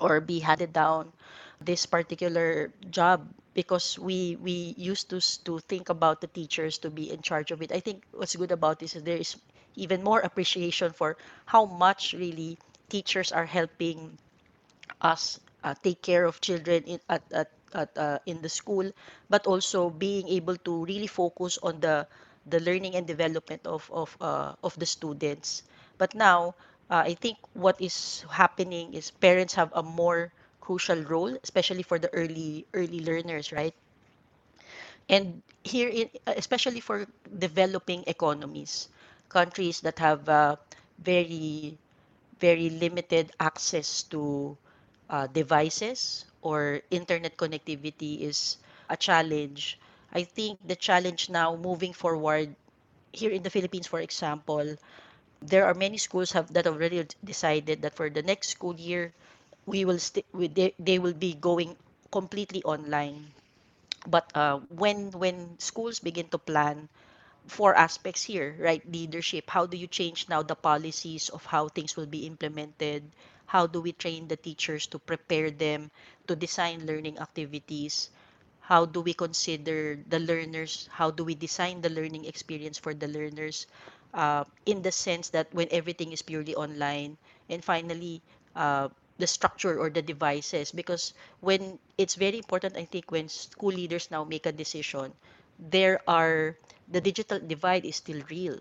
or 0.00 0.20
be 0.20 0.40
handed 0.40 0.72
down 0.72 1.12
this 1.60 1.86
particular 1.86 2.72
job 2.90 3.26
because 3.54 3.98
we 3.98 4.36
we 4.40 4.74
used 4.76 5.10
to 5.10 5.20
to 5.44 5.58
think 5.60 5.88
about 5.88 6.20
the 6.20 6.26
teachers 6.28 6.78
to 6.78 6.90
be 6.90 7.10
in 7.10 7.20
charge 7.22 7.50
of 7.50 7.62
it. 7.62 7.72
I 7.72 7.80
think 7.80 8.04
what's 8.12 8.36
good 8.36 8.52
about 8.52 8.78
this 8.78 8.94
is 8.96 9.02
there 9.02 9.18
is 9.18 9.36
even 9.76 10.02
more 10.02 10.20
appreciation 10.20 10.92
for 10.92 11.16
how 11.46 11.64
much 11.66 12.12
really 12.14 12.58
teachers 12.88 13.32
are 13.32 13.46
helping 13.46 14.18
us 15.00 15.40
uh, 15.64 15.74
take 15.82 16.02
care 16.02 16.24
of 16.24 16.40
children 16.40 16.82
in, 16.84 17.00
at, 17.08 17.22
at 17.32 17.50
at 17.74 17.90
uh, 17.98 18.18
in 18.26 18.42
the 18.42 18.48
school, 18.48 18.90
but 19.30 19.46
also 19.46 19.90
being 19.90 20.28
able 20.28 20.56
to 20.66 20.84
really 20.84 21.06
focus 21.06 21.58
on 21.62 21.80
the 21.80 22.06
the 22.46 22.60
learning 22.60 22.94
and 22.96 23.06
development 23.06 23.66
of 23.66 23.88
of 23.92 24.16
uh, 24.20 24.54
of 24.62 24.74
the 24.78 24.86
students. 24.86 25.62
But 25.98 26.14
now, 26.14 26.54
uh, 26.90 27.02
I 27.06 27.14
think 27.14 27.38
what 27.54 27.80
is 27.80 28.24
happening 28.30 28.94
is 28.94 29.10
parents 29.10 29.54
have 29.54 29.70
a 29.74 29.82
more 29.82 30.32
crucial 30.60 31.02
role, 31.04 31.36
especially 31.42 31.82
for 31.82 31.98
the 31.98 32.12
early 32.14 32.66
early 32.74 33.00
learners, 33.04 33.52
right? 33.52 33.74
And 35.08 35.42
here, 35.64 35.88
in, 35.88 36.08
especially 36.26 36.80
for 36.80 37.06
developing 37.38 38.04
economies, 38.06 38.88
countries 39.28 39.80
that 39.82 39.98
have 39.98 40.28
uh, 40.28 40.56
very 40.98 41.78
very 42.40 42.70
limited 42.70 43.32
access 43.40 44.02
to 44.14 44.56
uh, 45.10 45.26
devices 45.28 46.24
or 46.42 46.80
internet 46.90 47.36
connectivity 47.36 48.22
is 48.22 48.58
a 48.90 48.96
challenge. 48.96 49.78
I 50.12 50.24
think 50.24 50.60
the 50.66 50.76
challenge 50.76 51.30
now 51.30 51.56
moving 51.56 51.92
forward 51.94 52.56
here 53.12 53.30
in 53.32 53.42
the 53.42 53.50
Philippines, 53.50 53.86
for 53.88 54.00
example, 54.00 54.76
there 55.42 55.66
are 55.66 55.74
many 55.74 55.98
schools 55.98 56.32
have 56.32 56.52
that 56.54 56.66
already 56.66 57.06
decided 57.24 57.82
that 57.82 57.94
for 57.96 58.10
the 58.10 58.22
next 58.22 58.50
school 58.50 58.74
year, 58.76 59.12
we 59.66 59.84
will 59.84 59.98
st- 60.00 60.26
we, 60.32 60.48
they, 60.48 60.74
they 60.78 60.98
will 60.98 61.14
be 61.14 61.34
going 61.34 61.76
completely 62.12 62.62
online. 62.64 63.32
But 64.06 64.30
uh, 64.36 64.60
when 64.68 65.10
when 65.12 65.58
schools 65.58 66.00
begin 66.00 66.28
to 66.30 66.38
plan 66.38 66.88
four 67.46 67.74
aspects 67.74 68.22
here, 68.24 68.56
right? 68.60 68.82
Leadership. 68.90 69.50
How 69.50 69.66
do 69.66 69.76
you 69.76 69.86
change 69.88 70.28
now 70.28 70.42
the 70.42 70.56
policies 70.56 71.28
of 71.30 71.46
how 71.46 71.68
things 71.68 71.96
will 71.96 72.06
be 72.06 72.26
implemented? 72.26 73.04
How 73.50 73.66
do 73.66 73.80
we 73.82 73.92
train 73.92 74.28
the 74.28 74.36
teachers 74.38 74.86
to 74.94 74.98
prepare 74.98 75.50
them 75.50 75.90
to 76.28 76.36
design 76.36 76.86
learning 76.86 77.18
activities? 77.18 78.10
How 78.60 78.86
do 78.86 79.00
we 79.02 79.12
consider 79.12 79.98
the 80.08 80.20
learners? 80.20 80.88
How 80.92 81.10
do 81.10 81.24
we 81.24 81.34
design 81.34 81.80
the 81.82 81.90
learning 81.90 82.24
experience 82.24 82.78
for 82.78 82.94
the 82.94 83.08
learners? 83.08 83.66
Uh, 84.14 84.44
in 84.66 84.82
the 84.82 84.92
sense 84.92 85.30
that 85.30 85.52
when 85.52 85.68
everything 85.70 86.12
is 86.12 86.22
purely 86.22 86.54
online, 86.54 87.16
and 87.48 87.64
finally, 87.64 88.22
uh, 88.54 88.88
the 89.18 89.26
structure 89.26 89.78
or 89.78 89.90
the 89.90 90.02
devices 90.02 90.72
because 90.72 91.12
when 91.40 91.78
it's 91.98 92.14
very 92.14 92.38
important 92.38 92.74
i 92.76 92.86
think 92.86 93.10
when 93.12 93.28
school 93.28 93.68
leaders 93.70 94.10
now 94.10 94.24
make 94.24 94.46
a 94.46 94.52
decision 94.52 95.12
there 95.58 96.00
are 96.08 96.56
the 96.88 97.00
digital 97.00 97.38
divide 97.38 97.84
is 97.84 97.96
still 97.96 98.22
real 98.30 98.58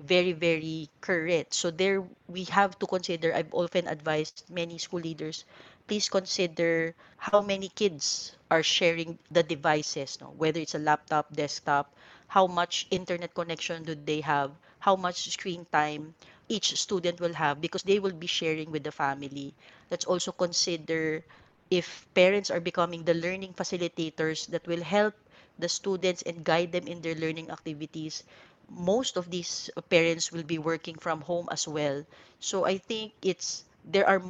very 0.00 0.32
very 0.32 0.88
current 1.00 1.52
so 1.54 1.70
there 1.70 2.02
we 2.28 2.44
have 2.44 2.78
to 2.78 2.86
consider 2.86 3.34
i've 3.34 3.52
often 3.54 3.86
advised 3.88 4.42
many 4.50 4.78
school 4.78 5.00
leaders 5.00 5.44
please 5.86 6.08
consider 6.08 6.94
how 7.18 7.40
many 7.40 7.68
kids 7.68 8.32
are 8.50 8.62
sharing 8.62 9.18
the 9.30 9.42
devices 9.42 10.18
no? 10.20 10.28
Whether 10.36 10.60
it's 10.60 10.74
a 10.74 10.78
laptop 10.78 11.32
desktop 11.34 11.94
how 12.28 12.46
much 12.46 12.86
internet 12.90 13.34
connection 13.34 13.84
do 13.84 13.94
they 13.94 14.20
have 14.20 14.50
how 14.80 14.96
much 14.96 15.30
screen 15.30 15.66
time 15.72 16.14
each 16.48 16.76
student 16.78 17.20
will 17.20 17.34
have 17.34 17.60
because 17.60 17.82
they 17.82 17.98
will 17.98 18.12
be 18.12 18.26
sharing 18.26 18.70
with 18.70 18.82
the 18.84 18.92
family. 18.92 19.54
Let's 19.90 20.04
also 20.04 20.32
consider 20.32 21.24
if 21.70 22.06
parents 22.14 22.50
are 22.50 22.60
becoming 22.60 23.04
the 23.04 23.14
learning 23.14 23.54
facilitators 23.54 24.46
that 24.48 24.66
will 24.66 24.82
help 24.82 25.14
the 25.58 25.68
students 25.68 26.22
and 26.22 26.44
guide 26.44 26.72
them 26.72 26.86
in 26.86 27.00
their 27.02 27.14
learning 27.14 27.50
activities 27.50 28.24
most 28.70 29.16
of 29.16 29.30
these 29.30 29.70
parents 29.90 30.32
will 30.32 30.42
be 30.44 30.58
working 30.58 30.96
from 30.96 31.20
home 31.22 31.48
as 31.50 31.66
well. 31.68 32.04
So 32.40 32.64
i 32.64 32.78
think 32.78 33.12
it's 33.22 33.64
there 33.84 34.06
are 34.08 34.22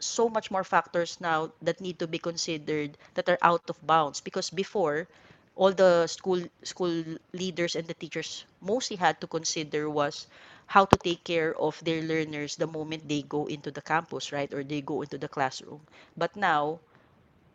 so 0.00 0.28
much 0.28 0.50
more 0.50 0.64
factors 0.64 1.18
now 1.20 1.52
that 1.62 1.80
need 1.80 1.98
to 1.98 2.06
be 2.06 2.18
considered 2.18 2.96
that 3.14 3.28
are 3.28 3.38
out 3.42 3.68
of 3.70 3.78
bounds. 3.86 4.20
Because 4.20 4.50
before 4.50 5.06
all 5.56 5.72
the 5.72 6.06
school 6.06 6.42
school 6.62 6.94
leaders 7.32 7.74
and 7.76 7.86
the 7.86 7.94
teachers 7.94 8.44
mostly 8.60 8.96
had 8.96 9.20
to 9.20 9.26
consider 9.26 9.88
was 9.90 10.26
how 10.66 10.84
to 10.84 10.96
take 10.98 11.24
care 11.24 11.54
of 11.58 11.78
their 11.84 12.02
learners 12.02 12.56
the 12.56 12.66
moment 12.66 13.08
they 13.08 13.22
go 13.22 13.46
into 13.46 13.70
the 13.70 13.82
campus 13.82 14.32
right 14.32 14.52
or 14.54 14.62
they 14.64 14.80
go 14.80 15.02
into 15.02 15.18
the 15.18 15.28
classroom. 15.28 15.80
But 16.16 16.36
now 16.36 16.80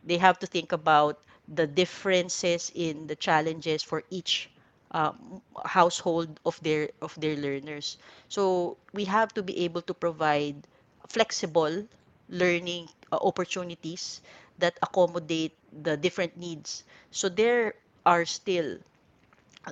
they 0.03 0.17
have 0.17 0.39
to 0.39 0.47
think 0.47 0.71
about 0.71 1.19
the 1.47 1.65
differences 1.67 2.71
in 2.75 3.07
the 3.07 3.15
challenges 3.15 3.83
for 3.83 4.03
each 4.09 4.49
um, 4.91 5.41
household 5.65 6.39
of 6.45 6.59
their 6.63 6.89
of 7.01 7.13
their 7.19 7.35
learners. 7.35 7.97
So 8.29 8.77
we 8.93 9.05
have 9.05 9.33
to 9.35 9.43
be 9.43 9.65
able 9.65 9.81
to 9.83 9.93
provide 9.93 10.67
flexible 11.07 11.85
learning 12.29 12.89
uh, 13.11 13.17
opportunities 13.21 14.21
that 14.59 14.77
accommodate 14.81 15.55
the 15.71 15.97
different 15.97 16.37
needs. 16.37 16.83
So 17.11 17.29
there 17.29 17.75
are 18.05 18.25
still 18.25 18.77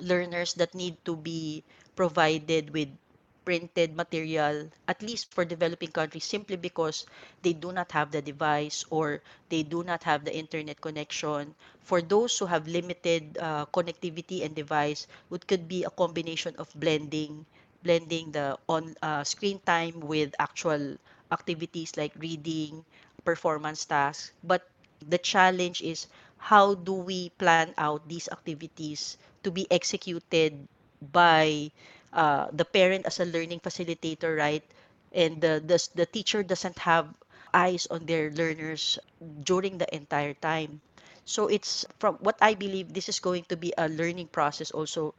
learners 0.00 0.54
that 0.54 0.74
need 0.74 0.96
to 1.04 1.16
be 1.16 1.64
provided 1.96 2.70
with 2.72 2.88
printed 3.48 3.96
material, 3.96 4.68
at 4.88 5.00
least 5.02 5.32
for 5.32 5.44
developing 5.44 5.90
countries, 5.90 6.24
simply 6.28 6.56
because 6.56 7.06
they 7.42 7.52
do 7.54 7.72
not 7.72 7.92
have 7.92 8.12
the 8.12 8.20
device 8.22 8.84
or 8.90 9.22
they 9.48 9.62
do 9.64 9.82
not 9.82 10.04
have 10.04 10.24
the 10.24 10.34
internet 10.36 10.80
connection. 10.80 11.54
For 11.82 12.02
those 12.02 12.36
who 12.38 12.46
have 12.46 12.68
limited 12.68 13.38
uh, 13.40 13.66
connectivity 13.72 14.44
and 14.44 14.54
device, 14.54 15.06
it 15.32 15.46
could 15.48 15.68
be 15.68 15.84
a 15.84 15.90
combination 15.90 16.54
of 16.58 16.68
blending, 16.74 17.46
blending 17.82 18.32
the 18.32 18.58
on 18.68 18.96
uh, 19.02 19.24
screen 19.24 19.60
time 19.64 20.00
with 20.00 20.34
actual 20.38 20.96
activities 21.32 21.96
like 21.96 22.12
reading, 22.18 22.84
performance 23.24 23.84
tasks. 23.86 24.32
But 24.44 24.68
the 25.08 25.18
challenge 25.18 25.82
is 25.82 26.06
how 26.38 26.74
do 26.74 26.94
we 26.94 27.30
plan 27.40 27.68
out 27.72 28.02
these 28.08 28.28
activities 28.28 29.16
to 29.42 29.50
be 29.50 29.66
executed 29.70 30.66
by 31.00 31.70
uh, 32.12 32.48
the 32.52 32.64
parent 32.64 33.06
as 33.06 33.20
a 33.20 33.24
learning 33.24 33.60
facilitator, 33.60 34.36
right? 34.36 34.64
And 35.12 35.40
the, 35.40 35.62
the, 35.64 35.78
the 35.94 36.06
teacher 36.06 36.42
doesn't 36.42 36.78
have 36.78 37.08
eyes 37.54 37.86
on 37.90 38.06
their 38.06 38.30
learners 38.32 38.98
during 39.44 39.78
the 39.78 39.92
entire 39.94 40.34
time. 40.34 40.80
So 41.24 41.48
it's 41.48 41.84
from 41.98 42.16
what 42.20 42.36
I 42.40 42.54
believe, 42.54 42.92
this 42.94 43.08
is 43.08 43.20
going 43.20 43.44
to 43.48 43.56
be 43.56 43.72
a 43.78 43.88
learning 43.88 44.28
process 44.28 44.70
also 44.70 45.14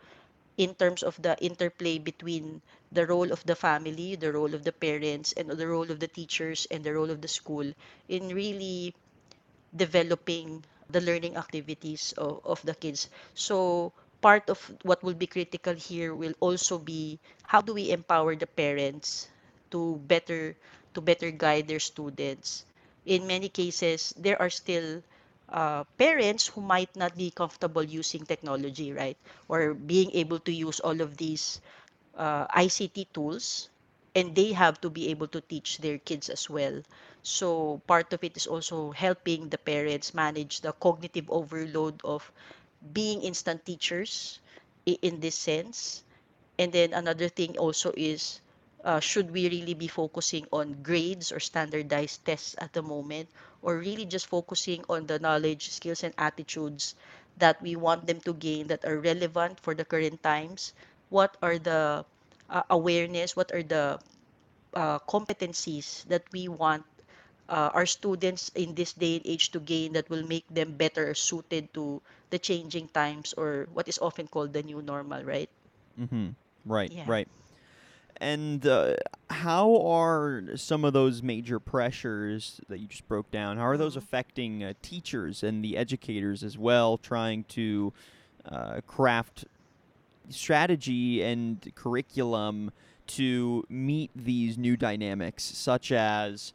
in 0.58 0.75
terms 0.75 1.03
of 1.03 1.19
the 1.22 1.38
interplay 1.43 1.98
between 1.98 2.62
the 2.91 3.05
role 3.08 3.31
of 3.31 3.43
the 3.46 3.55
family, 3.55 4.15
the 4.15 4.31
role 4.31 4.53
of 4.53 4.63
the 4.63 4.72
parents, 4.74 5.34
and 5.34 5.50
the 5.50 5.67
role 5.67 5.89
of 5.89 6.00
the 6.00 6.08
teachers 6.08 6.67
and 6.72 6.84
the 6.84 6.93
role 6.93 7.10
of 7.10 7.22
the 7.22 7.27
school 7.27 7.74
in 8.10 8.29
really 8.29 8.93
developing 9.75 10.63
the 10.89 11.01
learning 11.01 11.36
activities 11.38 12.13
of, 12.17 12.41
of 12.46 12.62
the 12.65 12.75
kids. 12.75 13.10
So 13.36 13.91
part 14.21 14.49
of 14.49 14.59
what 14.83 15.03
will 15.03 15.13
be 15.13 15.27
critical 15.27 15.73
here 15.73 16.13
will 16.15 16.33
also 16.39 16.77
be 16.77 17.19
how 17.43 17.61
do 17.61 17.73
we 17.73 17.91
empower 17.91 18.35
the 18.35 18.47
parents 18.47 19.27
to 19.71 19.97
better 20.07 20.55
to 20.93 21.01
better 21.01 21.31
guide 21.31 21.67
their 21.67 21.79
students. 21.79 22.65
In 23.05 23.27
many 23.27 23.49
cases 23.49 24.13
there 24.17 24.39
are 24.41 24.49
still 24.49 25.01
uh, 25.49 25.83
parents 25.97 26.47
who 26.47 26.61
might 26.61 26.95
not 26.95 27.15
be 27.17 27.31
comfortable 27.31 27.83
using 27.83 28.25
technology 28.25 28.93
right? 28.93 29.17
Or 29.47 29.73
being 29.73 30.11
able 30.13 30.39
to 30.39 30.51
use 30.53 30.79
all 30.79 31.01
of 31.01 31.17
these 31.17 31.61
uh, 32.17 32.47
ict 32.55 33.13
tools 33.13 33.69
and 34.15 34.35
they 34.35 34.51
have 34.53 34.79
to 34.81 34.89
be 34.89 35.09
able 35.09 35.27
to 35.27 35.41
teach 35.41 35.77
their 35.79 35.97
kids 35.97 36.29
as 36.29 36.49
well. 36.49 36.81
So 37.23 37.81
part 37.88 38.13
of 38.13 38.23
it 38.23 38.38
is 38.38 38.47
also 38.47 38.91
helping 38.91 39.49
the 39.49 39.57
parents 39.57 40.13
manage 40.13 40.61
the 40.61 40.73
cognitive 40.73 41.29
overload 41.29 42.01
of 42.03 42.31
being 42.93 43.21
instant 43.24 43.65
teachers 43.65 44.39
in 44.86 45.19
this 45.19 45.36
sense. 45.36 46.03
And 46.59 46.71
then 46.71 46.93
another 46.93 47.29
thing 47.29 47.57
also 47.57 47.93
is 47.98 48.41
uh, 48.83 49.00
should 49.00 49.31
we 49.31 49.50
really 49.50 49.74
be 49.74 49.88
focusing 49.88 50.45
on 50.51 50.83
grades 50.83 51.31
or 51.31 51.39
standardized 51.39 52.25
tests 52.25 52.55
at 52.59 52.74
the 52.74 52.81
moment, 52.81 53.29
or 53.62 53.77
really 53.77 54.05
just 54.05 54.27
focusing 54.27 54.83
on 54.89 55.07
the 55.07 55.19
knowledge, 55.19 55.69
skills, 55.71 56.03
and 56.03 56.13
attitudes 56.17 56.95
that 57.38 57.62
we 57.62 57.75
want 57.75 58.07
them 58.07 58.19
to 58.21 58.33
gain 58.33 58.67
that 58.67 58.86
are 58.86 59.00
relevant 59.00 59.59
for 59.59 59.74
the 59.75 59.86
current 59.86 60.21
times? 60.24 60.74
What 61.09 61.38
are 61.41 61.57
the 61.57 62.05
uh, 62.50 62.63
awareness? 62.69 63.36
What 63.36 63.51
are 63.53 63.63
the 63.63 64.00
uh, 64.74 65.00
competencies 65.00 66.05
that 66.07 66.24
we 66.31 66.48
want 66.48 66.86
uh, 67.49 67.71
our 67.73 67.85
students 67.85 68.49
in 68.55 68.75
this 68.75 68.93
day 68.93 69.17
and 69.17 69.25
age 69.27 69.51
to 69.51 69.59
gain 69.59 69.93
that 69.93 70.09
will 70.09 70.23
make 70.23 70.47
them 70.49 70.77
better 70.77 71.13
suited 71.15 71.73
to 71.73 72.01
the 72.31 72.39
changing 72.39 72.87
times 72.89 73.33
or 73.33 73.67
what 73.73 73.89
is 73.89 73.99
often 73.99 74.27
called 74.27 74.53
the 74.53 74.63
new 74.63 74.81
normal, 74.81 75.23
right? 75.23 75.49
Mm-hmm. 75.99 76.29
Right, 76.65 76.93
Yeah. 76.93 77.05
right. 77.05 77.27
And 78.17 78.65
uh, 78.67 78.95
how 79.29 79.81
are 79.81 80.43
some 80.55 80.83
of 80.85 80.93
those 80.93 81.23
major 81.23 81.59
pressures 81.59 82.61
that 82.69 82.79
you 82.79 82.87
just 82.87 83.07
broke 83.07 83.31
down? 83.31 83.57
How 83.57 83.65
are 83.67 83.77
those 83.77 83.95
Mhm. 83.95 83.97
affecting 83.97 84.63
uh, 84.63 84.73
teachers 84.81 85.43
and 85.43 85.63
the 85.63 85.77
educators 85.77 86.43
as 86.43 86.57
well, 86.57 86.97
trying 86.97 87.45
to 87.45 87.93
uh, 88.45 88.81
craft 88.87 89.45
strategy 90.29 91.23
and 91.23 91.71
curriculum 91.75 92.71
to 93.07 93.65
meet 93.69 94.11
these 94.15 94.57
new 94.57 94.77
dynamics, 94.77 95.43
such 95.43 95.91
as 95.91 96.53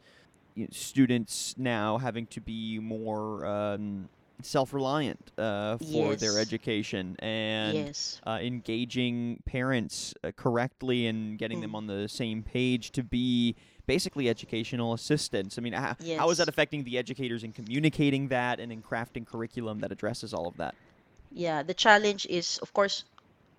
you 0.54 0.64
know, 0.64 0.68
students 0.72 1.54
now 1.58 1.98
having 1.98 2.26
to 2.28 2.40
be 2.40 2.78
more 2.78 3.44
um, 3.44 4.08
self-reliant 4.42 5.32
uh, 5.38 5.78
for 5.78 6.16
their 6.16 6.38
education 6.38 7.16
and 7.20 7.76
yes. 7.76 8.20
uh, 8.26 8.38
engaging 8.42 9.42
parents 9.46 10.14
uh, 10.22 10.30
correctly 10.36 11.06
and 11.06 11.38
getting 11.38 11.60
them 11.60 11.72
Mm. 11.72 11.76
on 11.76 11.86
the 11.86 12.08
same 12.08 12.42
page 12.42 12.92
to 12.92 13.02
be 13.02 13.54
basically 13.86 14.28
educational 14.28 14.92
assistants. 14.92 15.58
I 15.58 15.60
mean, 15.60 15.72
how, 15.72 15.96
how 16.16 16.30
is 16.30 16.38
that 16.38 16.48
affecting 16.48 16.84
the 16.84 16.98
educators 16.98 17.42
in 17.44 17.52
communicating 17.52 18.28
that 18.28 18.60
and 18.60 18.72
in 18.72 18.82
crafting 18.82 19.26
curriculum 19.26 19.80
that 19.80 19.92
addresses 19.92 20.32
all 20.32 20.46
of 20.46 20.56
that? 20.56 20.74
Yeah, 21.32 21.62
the 21.62 21.74
challenge 21.74 22.26
is, 22.26 22.58
of 22.58 22.72
course, 22.72 23.04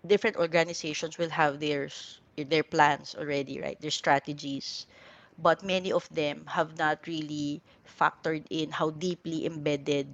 different 0.05 0.37
organizations 0.37 1.17
will 1.17 1.29
have 1.29 1.59
their 1.59 1.89
their 2.37 2.63
plans 2.63 3.15
already, 3.17 3.61
right? 3.61 3.79
Their 3.79 3.91
strategies, 3.91 4.87
but 5.37 5.63
many 5.63 5.91
of 5.91 6.07
them 6.09 6.45
have 6.47 6.77
not 6.77 7.05
really 7.07 7.61
factored 7.87 8.45
in 8.49 8.71
how 8.71 8.89
deeply 8.91 9.45
embedded 9.45 10.07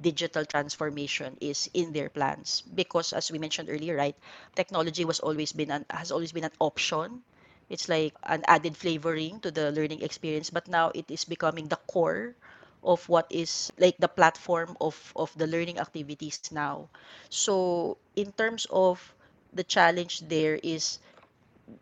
digital 0.00 0.44
transformation 0.44 1.36
is 1.40 1.68
in 1.74 1.92
their 1.92 2.08
plans. 2.08 2.62
Because 2.74 3.12
as 3.12 3.30
we 3.30 3.38
mentioned 3.38 3.68
earlier 3.70 3.96
right 3.96 4.16
technology 4.54 5.04
was 5.04 5.20
always 5.20 5.52
been 5.52 5.70
an 5.70 5.84
has 5.90 6.10
always 6.10 6.32
been 6.32 6.44
an 6.44 6.54
option. 6.60 7.22
It's 7.68 7.88
like 7.88 8.14
an 8.24 8.42
added 8.48 8.76
flavoring 8.76 9.40
to 9.40 9.50
the 9.50 9.70
learning 9.72 10.02
experience 10.02 10.50
but 10.50 10.68
now 10.68 10.90
it 10.94 11.10
is 11.10 11.24
becoming 11.24 11.68
the 11.68 11.76
core 11.90 12.34
of 12.82 13.08
what 13.08 13.26
is 13.30 13.72
like 13.78 13.96
the 13.98 14.08
platform 14.08 14.76
of 14.80 14.94
of 15.16 15.32
the 15.36 15.46
learning 15.46 15.78
activities 15.78 16.40
now. 16.50 16.88
So 17.30 17.98
in 18.16 18.32
terms 18.32 18.66
of 18.70 18.98
the 19.52 19.64
challenge 19.64 20.20
there 20.28 20.56
is 20.62 20.98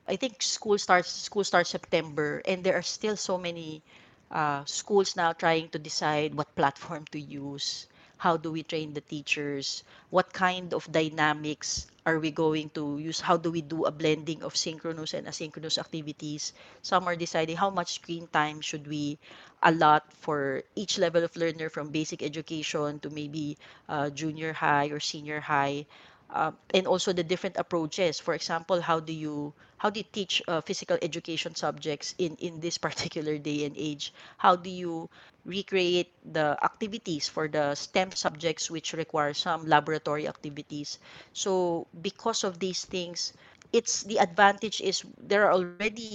I 0.08 0.16
think 0.16 0.42
school 0.42 0.78
starts 0.78 1.10
school 1.10 1.44
starts 1.44 1.70
September 1.70 2.42
and 2.46 2.62
there 2.64 2.74
are 2.76 2.82
still 2.86 3.16
so 3.16 3.38
many 3.38 3.82
uh, 4.30 4.64
schools 4.64 5.16
now 5.16 5.32
trying 5.32 5.68
to 5.70 5.78
decide 5.78 6.34
what 6.34 6.54
platform 6.56 7.04
to 7.12 7.20
use. 7.20 7.86
How 8.18 8.36
do 8.36 8.50
we 8.52 8.62
train 8.62 8.94
the 8.94 9.00
teachers? 9.02 9.82
What 10.10 10.32
kind 10.32 10.72
of 10.74 10.90
dynamics 10.90 11.86
are 12.06 12.18
we 12.18 12.30
going 12.30 12.70
to 12.70 12.98
use? 12.98 13.20
How 13.20 13.36
do 13.36 13.50
we 13.50 13.60
do 13.60 13.84
a 13.84 13.90
blending 13.92 14.42
of 14.42 14.56
synchronous 14.56 15.12
and 15.14 15.26
asynchronous 15.26 15.78
activities? 15.78 16.52
Some 16.82 17.06
are 17.08 17.16
deciding 17.16 17.56
how 17.56 17.70
much 17.70 17.94
screen 18.00 18.26
time 18.32 18.60
should 18.62 18.86
we 18.88 19.18
allot 19.62 20.04
for 20.20 20.62
each 20.74 20.98
level 20.98 21.24
of 21.24 21.36
learner 21.36 21.68
from 21.68 21.90
basic 21.90 22.22
education 22.22 23.00
to 23.00 23.10
maybe 23.10 23.58
uh, 23.88 24.08
junior 24.10 24.52
high 24.52 24.88
or 24.88 25.00
senior 25.00 25.40
high 25.40 25.86
uh, 26.30 26.52
and 26.74 26.86
also 26.86 27.12
the 27.12 27.22
different 27.24 27.56
approaches. 27.56 28.18
For 28.20 28.34
example, 28.34 28.80
how 28.80 29.00
do 29.00 29.12
you 29.12 29.52
how 29.78 29.90
do 29.90 30.00
you 30.00 30.06
teach 30.10 30.42
uh, 30.48 30.60
physical 30.60 30.98
education 31.02 31.54
subjects 31.54 32.14
in 32.18 32.36
in 32.40 32.60
this 32.60 32.78
particular 32.86 33.38
day 33.38 33.64
and 33.64 33.74
age? 33.76 34.12
How 34.38 34.56
do 34.56 34.70
you 34.70 35.08
recreate 35.44 36.12
the 36.24 36.56
activities 36.62 37.28
for 37.28 37.48
the 37.48 37.74
STEM 37.74 38.12
subjects 38.12 38.70
which 38.70 38.92
require 38.92 39.34
some 39.34 39.66
laboratory 39.66 40.26
activities? 40.28 40.98
So 41.32 41.86
because 42.00 42.44
of 42.44 42.58
these 42.58 42.84
things, 42.84 43.32
it's 43.72 44.02
the 44.04 44.18
advantage 44.18 44.80
is 44.80 45.04
there 45.20 45.46
are 45.46 45.52
already 45.52 46.10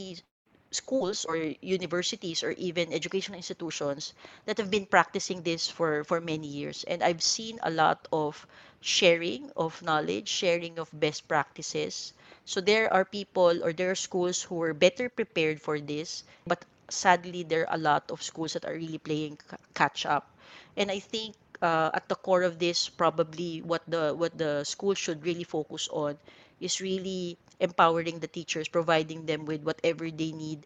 schools 0.49 1.07
or 1.09 1.19
universities 1.27 2.25
or 2.25 2.51
even 2.51 2.75
educational 2.81 3.19
institutions 3.25 4.13
that 4.45 4.57
have 4.57 4.69
been 4.69 4.85
practicing 4.85 5.41
this 5.41 5.67
for 5.67 6.03
for 6.03 6.19
many 6.19 6.47
years 6.47 6.83
and 6.87 7.03
i've 7.03 7.21
seen 7.21 7.59
a 7.63 7.69
lot 7.71 8.07
of 8.11 8.45
sharing 8.81 9.51
of 9.55 9.81
knowledge 9.81 10.27
sharing 10.27 10.77
of 10.79 10.89
best 10.93 11.27
practices. 11.27 12.13
So 12.45 12.59
there 12.61 12.91
are 12.93 13.05
people 13.05 13.63
or 13.63 13.73
there 13.73 13.91
are 13.91 13.95
schools 13.95 14.41
who 14.43 14.61
are 14.63 14.73
better 14.73 15.09
prepared 15.09 15.61
for 15.61 15.79
this 15.79 16.23
but 16.45 16.65
sadly 16.89 17.43
there 17.43 17.69
are 17.69 17.75
a 17.75 17.79
lot 17.81 18.11
of 18.11 18.21
schools 18.23 18.53
that 18.53 18.65
are 18.65 18.73
really 18.75 18.97
playing 18.99 19.39
catch 19.73 20.05
up. 20.05 20.29
And 20.77 20.91
i 20.91 20.99
think 20.99 21.35
uh, 21.61 21.91
at 21.93 22.09
the 22.09 22.15
core 22.15 22.43
of 22.43 22.59
this 22.59 22.89
probably 22.89 23.61
what 23.61 23.83
the 23.87 24.13
what 24.17 24.37
the 24.37 24.63
school 24.65 24.93
should 24.95 25.23
really 25.25 25.43
focus 25.45 25.87
on 25.91 26.17
is 26.59 26.81
really 26.81 27.37
empowering 27.59 28.19
the 28.19 28.27
teachers, 28.27 28.67
providing 28.67 29.25
them 29.25 29.45
with 29.45 29.63
whatever 29.63 30.09
they 30.11 30.31
need, 30.31 30.65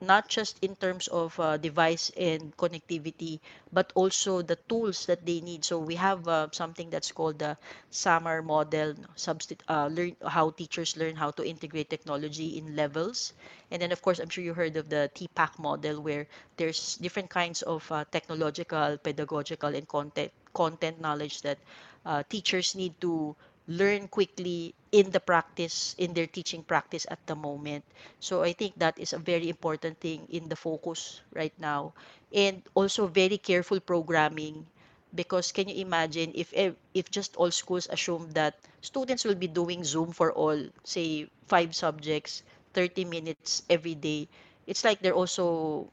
not 0.00 0.28
just 0.28 0.58
in 0.62 0.76
terms 0.76 1.08
of 1.08 1.38
uh, 1.40 1.56
device 1.56 2.10
and 2.16 2.56
connectivity, 2.56 3.40
but 3.72 3.92
also 3.94 4.42
the 4.42 4.56
tools 4.68 5.06
that 5.06 5.24
they 5.26 5.40
need. 5.40 5.64
So 5.64 5.78
we 5.78 5.94
have 5.96 6.26
uh, 6.28 6.48
something 6.52 6.90
that's 6.90 7.12
called 7.12 7.38
the 7.38 7.56
SAMR 7.90 8.42
model, 8.44 8.94
no, 8.94 9.08
substi- 9.16 9.60
uh, 9.68 9.86
learn 9.88 10.16
how 10.26 10.50
teachers 10.50 10.96
learn 10.96 11.16
how 11.16 11.30
to 11.32 11.46
integrate 11.46 11.88
technology 11.90 12.58
in 12.58 12.76
levels. 12.76 13.32
And 13.70 13.80
then, 13.82 13.92
of 13.92 14.02
course, 14.02 14.18
I'm 14.18 14.28
sure 14.28 14.44
you 14.44 14.54
heard 14.54 14.76
of 14.76 14.88
the 14.88 15.10
TPACK 15.14 15.58
model, 15.58 16.00
where 16.00 16.26
there's 16.56 16.96
different 16.96 17.30
kinds 17.30 17.62
of 17.62 17.90
uh, 17.92 18.04
technological, 18.10 18.98
pedagogical, 18.98 19.74
and 19.74 19.86
content 19.88 20.32
content 20.54 21.00
knowledge 21.00 21.42
that 21.42 21.58
uh, 22.06 22.22
teachers 22.28 22.74
need 22.74 22.98
to 23.00 23.36
learn 23.68 24.08
quickly 24.08 24.74
in 24.92 25.10
the 25.10 25.20
practice 25.20 25.94
in 25.98 26.14
their 26.14 26.26
teaching 26.26 26.62
practice 26.62 27.06
at 27.10 27.20
the 27.26 27.34
moment. 27.36 27.84
So 28.20 28.42
i 28.42 28.52
think 28.52 28.74
that 28.78 28.98
is 28.98 29.12
a 29.12 29.18
very 29.18 29.48
important 29.48 30.00
thing 30.00 30.26
in 30.30 30.48
the 30.48 30.56
focus 30.56 31.20
right 31.34 31.54
now. 31.58 31.94
And 32.32 32.62
also 32.74 33.06
very 33.06 33.38
careful 33.38 33.80
programming 33.80 34.66
because 35.14 35.52
can 35.52 35.68
you 35.68 35.80
imagine 35.84 36.32
if 36.34 36.52
ev- 36.54 36.76
if 36.94 37.10
just 37.10 37.36
all 37.36 37.50
schools 37.50 37.88
assume 37.90 38.30
that 38.32 38.54
students 38.82 39.24
will 39.24 39.38
be 39.38 39.48
doing 39.48 39.84
zoom 39.84 40.12
for 40.12 40.32
all 40.32 40.58
say 40.84 41.28
five 41.46 41.74
subjects 41.74 42.42
30 42.74 43.04
minutes 43.04 43.62
every 43.70 43.94
day? 43.94 44.28
It's 44.66 44.84
like 44.84 45.00
they're 45.00 45.14
also 45.16 45.88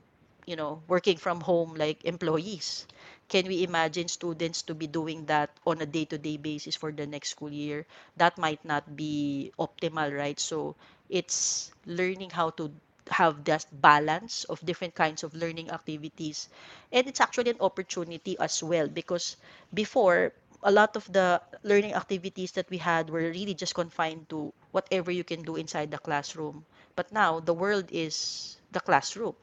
you 0.46 0.56
know 0.56 0.82
working 0.88 1.18
from 1.18 1.40
home 1.42 1.74
like 1.76 2.04
employees 2.06 2.86
can 3.34 3.48
we 3.50 3.64
imagine 3.66 4.08
students 4.08 4.62
to 4.62 4.76
be 4.78 4.86
doing 4.88 5.26
that 5.26 5.50
on 5.66 5.82
a 5.82 5.88
day-to-day 5.90 6.38
basis 6.38 6.76
for 6.78 6.92
the 6.94 7.08
next 7.08 7.32
school 7.34 7.50
year? 7.52 7.86
That 8.18 8.38
might 8.38 8.64
not 8.64 8.96
be 8.96 9.52
optimal 9.60 10.14
right? 10.16 10.40
So 10.40 10.76
it's 11.10 11.72
learning 11.88 12.30
how 12.30 12.52
to 12.62 12.72
have 13.10 13.44
that 13.46 13.66
balance 13.82 14.46
of 14.46 14.64
different 14.66 14.96
kinds 14.96 15.24
of 15.24 15.34
learning 15.34 15.72
activities. 15.72 16.48
And 16.92 17.08
it's 17.08 17.20
actually 17.22 17.52
an 17.52 17.62
opportunity 17.62 18.38
as 18.40 18.62
well 18.64 18.88
because 18.88 19.36
before 19.74 20.34
a 20.64 20.72
lot 20.72 20.96
of 20.96 21.12
the 21.12 21.42
learning 21.64 21.94
activities 21.94 22.52
that 22.54 22.70
we 22.70 22.78
had 22.78 23.10
were 23.10 23.34
really 23.34 23.56
just 23.56 23.76
confined 23.76 24.30
to 24.30 24.54
whatever 24.72 25.12
you 25.12 25.24
can 25.24 25.42
do 25.42 25.56
inside 25.58 25.92
the 25.92 25.98
classroom. 25.98 26.66
But 26.96 27.12
now 27.12 27.40
the 27.40 27.54
world 27.54 27.90
is 27.92 28.58
the 28.72 28.80
classroom. 28.80 29.36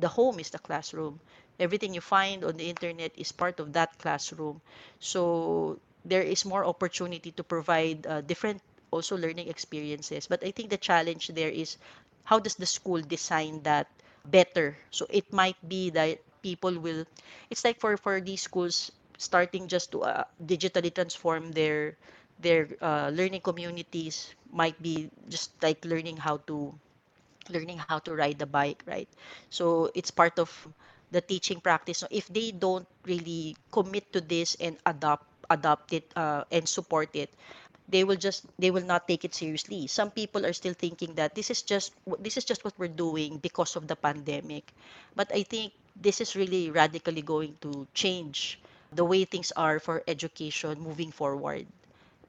The 0.00 0.08
home 0.08 0.38
is 0.40 0.50
the 0.50 0.58
classroom 0.58 1.20
everything 1.62 1.94
you 1.94 2.02
find 2.02 2.44
on 2.44 2.56
the 2.58 2.68
internet 2.68 3.12
is 3.16 3.30
part 3.32 3.60
of 3.60 3.72
that 3.74 3.96
classroom. 3.98 4.60
So 5.00 5.78
there 6.04 6.22
is 6.22 6.44
more 6.44 6.64
opportunity 6.66 7.30
to 7.32 7.44
provide 7.44 8.06
uh, 8.06 8.20
different 8.22 8.62
also 8.90 9.16
learning 9.16 9.48
experiences. 9.48 10.26
But 10.26 10.42
i 10.44 10.50
think 10.50 10.70
the 10.70 10.80
challenge 10.80 11.28
there 11.34 11.50
is 11.50 11.76
how 12.24 12.38
does 12.38 12.56
the 12.56 12.66
school 12.66 13.00
design 13.00 13.62
that 13.62 13.86
better? 14.26 14.76
So 14.90 15.06
it 15.10 15.32
might 15.32 15.56
be 15.68 15.90
that 15.90 16.18
people 16.42 16.74
will 16.78 17.06
it's 17.50 17.64
like 17.64 17.78
for 17.80 17.96
for 17.96 18.20
these 18.20 18.42
schools 18.42 18.90
starting 19.18 19.68
just 19.68 19.92
to 19.92 20.02
uh, 20.02 20.24
digitally 20.42 20.90
transform 20.94 21.52
their 21.52 21.96
their 22.42 22.68
uh, 22.82 23.10
learning 23.14 23.40
communities 23.42 24.34
might 24.50 24.76
be 24.82 25.10
just 25.30 25.54
like 25.62 25.84
learning 25.86 26.16
how 26.18 26.38
to 26.50 26.74
learning 27.50 27.78
how 27.88 27.98
to 28.00 28.14
ride 28.14 28.38
the 28.38 28.46
bike, 28.46 28.82
right? 28.86 29.08
So 29.50 29.90
it's 29.94 30.10
part 30.10 30.38
of 30.38 30.50
the 31.12 31.20
teaching 31.20 31.60
practice. 31.60 31.98
So 32.00 32.08
if 32.10 32.26
they 32.28 32.50
don't 32.52 32.88
really 33.06 33.56
commit 33.70 34.12
to 34.14 34.20
this 34.20 34.56
and 34.60 34.76
adopt 34.86 35.26
adopt 35.50 35.92
it 35.92 36.08
uh, 36.16 36.44
and 36.50 36.66
support 36.68 37.10
it, 37.14 37.30
they 37.88 38.02
will 38.04 38.16
just 38.16 38.46
they 38.58 38.70
will 38.70 38.84
not 38.86 39.06
take 39.08 39.24
it 39.24 39.34
seriously. 39.34 39.86
Some 39.86 40.10
people 40.10 40.46
are 40.46 40.52
still 40.54 40.74
thinking 40.74 41.14
that 41.14 41.34
this 41.34 41.50
is 41.50 41.62
just 41.62 41.92
this 42.20 42.36
is 42.36 42.44
just 42.44 42.64
what 42.64 42.74
we're 42.78 42.90
doing 42.92 43.38
because 43.38 43.76
of 43.76 43.86
the 43.86 43.96
pandemic. 43.96 44.72
But 45.14 45.30
I 45.34 45.42
think 45.44 45.72
this 45.96 46.20
is 46.20 46.34
really 46.36 46.70
radically 46.70 47.22
going 47.22 47.56
to 47.62 47.86
change 47.94 48.58
the 48.92 49.04
way 49.04 49.24
things 49.24 49.52
are 49.56 49.78
for 49.78 50.02
education 50.08 50.80
moving 50.80 51.12
forward 51.12 51.66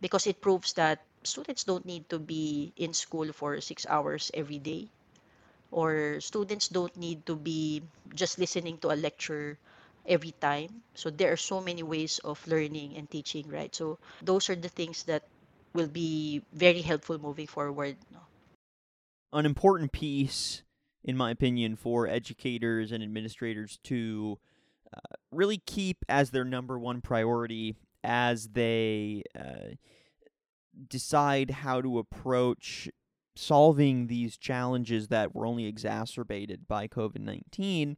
because 0.01 0.27
it 0.27 0.41
proves 0.41 0.73
that 0.73 1.01
students 1.23 1.63
don't 1.63 1.85
need 1.85 2.09
to 2.09 2.19
be 2.19 2.71
in 2.77 2.93
school 2.93 3.31
for 3.33 3.59
six 3.61 3.85
hours 3.89 4.31
every 4.33 4.59
day 4.59 4.87
or 5.73 6.21
students 6.21 6.69
don't 6.69 6.95
need 6.95 7.25
to 7.25 7.35
be 7.35 7.81
just 8.13 8.37
listening 8.37 8.77
to 8.77 8.93
a 8.93 8.97
lecture 8.97 9.57
every 10.05 10.33
time. 10.39 10.83
So 10.93 11.09
there 11.09 11.33
are 11.33 11.37
so 11.37 11.59
many 11.59 11.81
ways 11.81 12.19
of 12.23 12.37
learning 12.47 12.95
and 12.95 13.09
teaching, 13.09 13.49
right? 13.49 13.73
So 13.73 13.97
those 14.21 14.49
are 14.49 14.55
the 14.55 14.69
things 14.69 15.03
that 15.09 15.23
will 15.73 15.87
be 15.87 16.41
very 16.53 16.81
helpful 16.81 17.17
moving 17.17 17.47
forward. 17.47 17.97
An 19.33 19.45
important 19.45 19.91
piece, 19.91 20.61
in 21.03 21.17
my 21.17 21.31
opinion, 21.31 21.75
for 21.75 22.07
educators 22.07 22.91
and 22.91 23.01
administrators 23.01 23.79
to 23.85 24.37
uh, 24.93 25.17
really 25.31 25.57
keep 25.57 26.05
as 26.07 26.29
their 26.29 26.45
number 26.45 26.77
one 26.77 27.01
priority 27.01 27.75
as 28.03 28.49
they 28.49 29.23
uh, 29.33 29.73
decide 30.87 31.49
how 31.49 31.81
to 31.81 31.97
approach 31.97 32.89
solving 33.35 34.07
these 34.07 34.37
challenges 34.37 35.07
that 35.07 35.33
were 35.33 35.45
only 35.45 35.65
exacerbated 35.65 36.67
by 36.67 36.87
COVID 36.87 37.19
19 37.19 37.97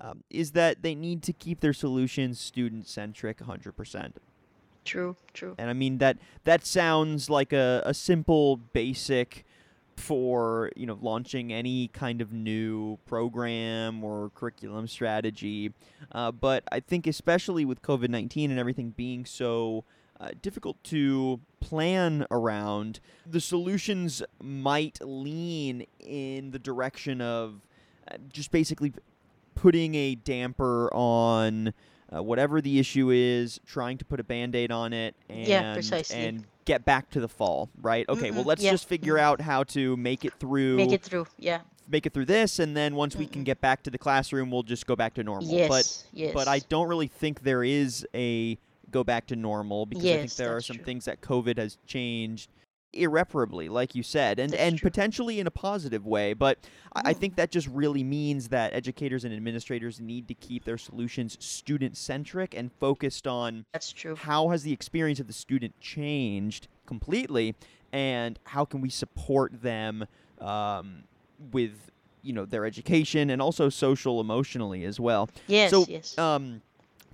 um, 0.00 0.22
is 0.30 0.52
that 0.52 0.82
they 0.82 0.94
need 0.94 1.22
to 1.24 1.32
keep 1.32 1.60
their 1.60 1.72
solutions 1.72 2.38
student 2.38 2.86
centric 2.86 3.38
100%. 3.38 4.12
True, 4.84 5.16
true. 5.34 5.54
And 5.58 5.68
I 5.68 5.72
mean 5.72 5.98
that 5.98 6.18
that 6.44 6.64
sounds 6.64 7.28
like 7.28 7.52
a, 7.52 7.82
a 7.84 7.92
simple 7.92 8.56
basic 8.56 9.44
for 9.96 10.70
you 10.76 10.86
know 10.86 10.98
launching 11.02 11.52
any 11.52 11.88
kind 11.88 12.22
of 12.22 12.32
new 12.32 12.98
program 13.04 14.02
or 14.02 14.30
curriculum 14.34 14.86
strategy, 14.86 15.74
uh, 16.12 16.30
but 16.30 16.64
I 16.72 16.80
think 16.80 17.06
especially 17.06 17.64
with 17.64 17.82
COVID 17.82 18.08
nineteen 18.08 18.50
and 18.50 18.58
everything 18.58 18.90
being 18.90 19.26
so 19.26 19.84
uh, 20.20 20.30
difficult 20.42 20.82
to 20.84 21.40
plan 21.60 22.26
around, 22.30 23.00
the 23.26 23.40
solutions 23.40 24.22
might 24.42 24.98
lean 25.02 25.86
in 26.00 26.50
the 26.50 26.58
direction 26.58 27.20
of 27.20 27.60
uh, 28.10 28.16
just 28.32 28.50
basically 28.50 28.92
putting 29.54 29.94
a 29.94 30.14
damper 30.14 30.88
on 30.94 31.72
uh, 32.14 32.22
whatever 32.22 32.60
the 32.60 32.78
issue 32.78 33.10
is, 33.10 33.60
trying 33.66 33.98
to 33.98 34.04
put 34.04 34.18
a 34.18 34.24
band 34.24 34.54
aid 34.56 34.72
on 34.72 34.92
it 34.92 35.14
and, 35.28 35.46
Yeah, 35.46 35.80
and 36.14 36.44
get 36.64 36.84
back 36.84 37.10
to 37.10 37.20
the 37.20 37.28
fall, 37.28 37.68
right? 37.80 38.08
Okay, 38.08 38.30
well, 38.30 38.42
Mm-mm, 38.44 38.46
let's 38.46 38.62
yeah, 38.62 38.70
just 38.70 38.88
figure 38.88 39.18
out 39.18 39.40
how 39.40 39.64
to 39.64 39.96
make 39.96 40.24
it 40.24 40.32
through 40.40 40.76
Make 40.76 40.92
it 40.92 41.02
through. 41.02 41.26
Yeah. 41.38 41.60
make 41.86 42.06
it 42.06 42.12
through 42.14 42.26
this 42.26 42.58
and 42.58 42.76
then 42.76 42.94
once 42.94 43.16
we 43.16 43.26
can 43.26 43.42
get 43.44 43.60
back 43.60 43.82
to 43.82 43.90
the 43.90 43.96
classroom 43.98 44.50
we'll 44.50 44.62
just 44.62 44.86
go 44.86 44.94
back 44.94 45.14
to 45.14 45.22
normal 45.22 45.48
Yes. 45.50 45.68
but 45.68 46.18
yes. 46.18 46.34
but 46.34 46.46
i 46.46 46.58
don't 46.58 46.86
really 46.88 47.06
think 47.06 47.42
there 47.42 47.64
is 47.64 48.06
a 48.14 48.58
go 48.90 49.04
back 49.04 49.26
to 49.26 49.36
normal 49.36 49.86
because 49.86 50.04
i 50.06 50.16
think 50.18 50.34
there 50.34 50.56
are 50.56 50.60
some 50.60 50.76
true. 50.76 50.84
things 50.84 51.04
that 51.04 51.20
covid 51.20 51.58
has 51.58 51.76
changed 51.86 52.50
irreparably 52.94 53.68
like 53.68 53.94
you 53.94 54.02
said 54.02 54.38
and 54.38 54.52
That's 54.52 54.62
and 54.62 54.78
true. 54.78 54.88
potentially 54.90 55.38
in 55.40 55.46
a 55.46 55.50
positive 55.50 56.06
way 56.06 56.32
but 56.32 56.58
I, 56.96 57.10
I 57.10 57.14
Mm. 57.14 57.18
think 57.18 57.36
that 57.36 57.50
just 57.50 57.68
really 57.68 58.02
means 58.02 58.48
that 58.48 58.72
educators 58.72 59.24
and 59.24 59.34
administrators 59.34 60.00
need 60.00 60.26
to 60.28 60.34
keep 60.34 60.64
their 60.64 60.78
solutions 60.78 61.36
student 61.38 61.96
centric 61.98 62.54
and 62.56 62.72
focused 62.80 63.26
on 63.26 63.66
That's 63.74 63.92
true. 63.92 64.16
how 64.16 64.48
has 64.48 64.62
the 64.62 64.72
experience 64.72 65.20
of 65.20 65.26
the 65.26 65.32
student 65.34 65.78
changed 65.80 66.66
completely 66.86 67.54
and 67.92 68.38
how 68.44 68.64
can 68.64 68.80
we 68.80 68.88
support 68.88 69.60
them 69.62 70.06
um, 70.40 71.04
with 71.52 71.90
you 72.22 72.32
know 72.32 72.46
their 72.46 72.64
education 72.64 73.28
and 73.30 73.40
also 73.42 73.68
social 73.68 74.18
emotionally 74.20 74.84
as 74.84 74.98
well 74.98 75.28
Yes, 75.46 75.70
so 75.70 75.84
yes. 75.88 76.16
um, 76.18 76.62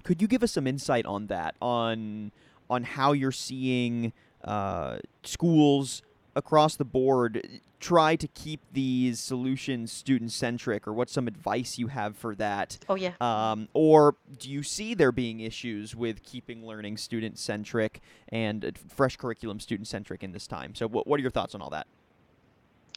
could 0.04 0.22
you 0.22 0.28
give 0.28 0.42
us 0.42 0.52
some 0.52 0.66
insight 0.66 1.04
on 1.06 1.26
that 1.26 1.56
on 1.60 2.30
on 2.70 2.84
how 2.84 3.12
you're 3.12 3.32
seeing 3.32 4.12
uh, 4.44 4.98
schools 5.24 6.02
across 6.36 6.76
the 6.76 6.84
board 6.84 7.60
try 7.80 8.16
to 8.16 8.26
keep 8.28 8.60
these 8.72 9.20
solutions 9.20 9.92
student 9.92 10.32
centric 10.32 10.86
or 10.86 10.92
what's 10.92 11.12
some 11.12 11.28
advice 11.28 11.78
you 11.78 11.88
have 11.88 12.16
for 12.16 12.34
that 12.34 12.78
oh 12.88 12.94
yeah. 12.94 13.12
um, 13.20 13.68
or 13.74 14.16
do 14.38 14.50
you 14.50 14.62
see 14.62 14.94
there 14.94 15.12
being 15.12 15.40
issues 15.40 15.94
with 15.94 16.22
keeping 16.22 16.66
learning 16.66 16.96
student 16.96 17.38
centric 17.38 18.00
and 18.30 18.64
uh, 18.64 18.70
fresh 18.88 19.16
curriculum 19.16 19.60
student 19.60 19.86
centric 19.86 20.22
in 20.22 20.32
this 20.32 20.46
time? 20.46 20.74
So, 20.74 20.88
what, 20.88 21.06
what 21.06 21.18
are 21.18 21.22
your 21.22 21.30
thoughts 21.30 21.54
on 21.54 21.60
all 21.60 21.70
that? 21.70 21.86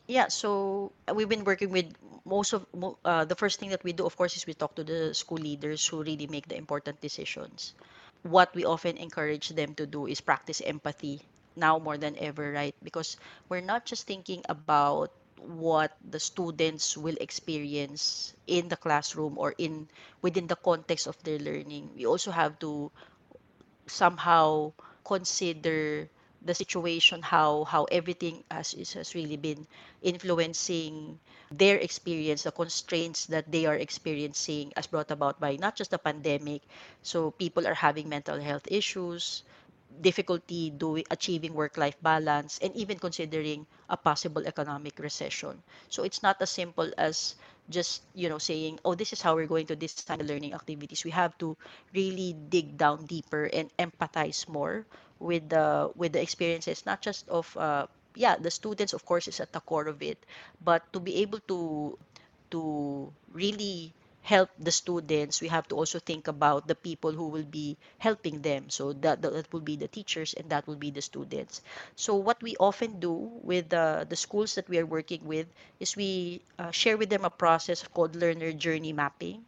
Yeah, 0.07 0.27
so 0.29 0.91
uh, 1.09 1.13
we've 1.13 1.27
been 1.29 1.43
working 1.43 1.69
with 1.69 1.91
most 2.25 2.53
of 2.53 2.65
uh, 3.03 3.25
the 3.25 3.35
first 3.35 3.59
thing 3.59 3.69
that 3.71 3.83
we 3.83 3.91
do, 3.93 4.05
of 4.05 4.15
course, 4.15 4.35
is 4.37 4.47
we 4.47 4.53
talk 4.53 4.75
to 4.75 4.83
the 4.83 5.13
school 5.13 5.37
leaders 5.37 5.85
who 5.85 6.03
really 6.03 6.27
make 6.27 6.47
the 6.47 6.55
important 6.57 7.01
decisions. 7.01 7.73
What 8.23 8.53
we 8.55 8.63
often 8.65 8.97
encourage 8.97 9.49
them 9.49 9.75
to 9.75 9.85
do 9.85 10.07
is 10.07 10.21
practice 10.21 10.61
empathy 10.65 11.21
now 11.55 11.79
more 11.79 11.97
than 11.97 12.15
ever, 12.19 12.51
right? 12.51 12.75
Because 12.83 13.17
we're 13.49 13.61
not 13.65 13.85
just 13.85 14.07
thinking 14.07 14.43
about 14.49 15.11
what 15.39 15.91
the 16.09 16.19
students 16.19 16.97
will 16.97 17.15
experience 17.21 18.33
in 18.47 18.67
the 18.69 18.77
classroom 18.77 19.37
or 19.37 19.53
in 19.57 19.87
within 20.21 20.47
the 20.47 20.55
context 20.55 21.07
of 21.07 21.17
their 21.23 21.37
learning. 21.39 21.91
We 21.95 22.05
also 22.07 22.31
have 22.31 22.57
to 22.59 22.91
somehow 23.87 24.73
consider 25.05 26.09
the 26.47 26.55
situation 26.55 27.21
how 27.21 27.63
how 27.65 27.83
everything 27.91 28.43
has 28.51 28.71
has 28.95 29.13
really 29.15 29.37
been 29.37 29.67
influencing 30.01 31.19
their 31.51 31.77
experience 31.77 32.43
the 32.43 32.51
constraints 32.51 33.25
that 33.27 33.51
they 33.51 33.65
are 33.65 33.75
experiencing 33.75 34.73
as 34.75 34.87
brought 34.87 35.11
about 35.11 35.39
by 35.39 35.55
not 35.57 35.75
just 35.75 35.91
the 35.91 35.99
pandemic. 35.99 36.61
So 37.03 37.31
people 37.31 37.67
are 37.67 37.75
having 37.77 38.09
mental 38.09 38.39
health 38.39 38.67
issues 38.71 39.43
difficulty 40.01 40.69
doing 40.69 41.03
achieving 41.11 41.53
work 41.53 41.77
life 41.77 41.97
balance 42.01 42.59
and 42.61 42.75
even 42.75 42.97
considering 42.99 43.65
a 43.89 43.97
possible 43.97 44.45
economic 44.47 44.99
recession. 44.99 45.61
So 45.89 46.03
it's 46.03 46.23
not 46.23 46.41
as 46.41 46.49
simple 46.49 46.91
as 46.97 47.35
just 47.69 48.01
you 48.15 48.29
know 48.29 48.37
saying 48.39 48.79
oh 48.85 48.95
this 48.95 49.11
is 49.11 49.21
how 49.21 49.35
we're 49.35 49.49
going 49.49 49.67
to 49.67 49.75
design 49.75 50.19
the 50.19 50.23
learning 50.25 50.53
activities. 50.53 51.03
We 51.03 51.11
have 51.11 51.37
to 51.39 51.57
really 51.93 52.33
dig 52.49 52.77
down 52.77 53.05
deeper 53.05 53.45
and 53.51 53.69
empathize 53.77 54.47
more 54.47 54.85
with 55.19 55.49
the 55.49 55.91
with 55.95 56.13
the 56.13 56.21
experiences 56.21 56.85
not 56.85 57.01
just 57.01 57.27
of 57.29 57.49
uh, 57.57 57.87
yeah 58.15 58.35
the 58.37 58.51
students 58.51 58.93
of 58.93 59.05
course 59.05 59.27
is 59.27 59.39
at 59.39 59.51
the 59.53 59.59
core 59.61 59.87
of 59.87 60.01
it 60.01 60.17
but 60.63 60.81
to 60.93 60.99
be 60.99 61.21
able 61.21 61.39
to 61.47 61.97
to 62.51 63.11
really 63.33 63.93
help 64.27 64.49
the 64.59 64.71
students 64.75 65.39
we 65.39 65.47
have 65.47 65.65
to 65.69 65.75
also 65.75 65.99
think 65.99 66.27
about 66.27 66.67
the 66.67 66.75
people 66.75 67.11
who 67.15 67.27
will 67.31 67.47
be 67.47 67.77
helping 67.97 68.41
them. 68.43 68.69
So 68.69 68.91
that 69.05 69.21
that 69.23 69.47
will 69.53 69.63
be 69.63 69.77
the 69.79 69.87
teachers 69.87 70.33
and 70.35 70.49
that 70.51 70.67
will 70.67 70.75
be 70.75 70.91
the 70.91 71.01
students. 71.01 71.61
So 71.95 72.15
what 72.15 72.43
we 72.43 72.55
often 72.59 72.99
do 72.99 73.13
with 73.41 73.69
the, 73.69 74.05
the 74.09 74.17
schools 74.19 74.55
that 74.55 74.67
we 74.67 74.77
are 74.79 74.85
working 74.85 75.23
with 75.23 75.47
is 75.79 75.95
we 75.95 76.41
uh, 76.59 76.71
share 76.71 76.97
with 76.97 77.09
them 77.09 77.23
a 77.23 77.31
process 77.31 77.87
called 77.87 78.15
learner 78.15 78.51
journey 78.51 78.91
mapping. 78.91 79.45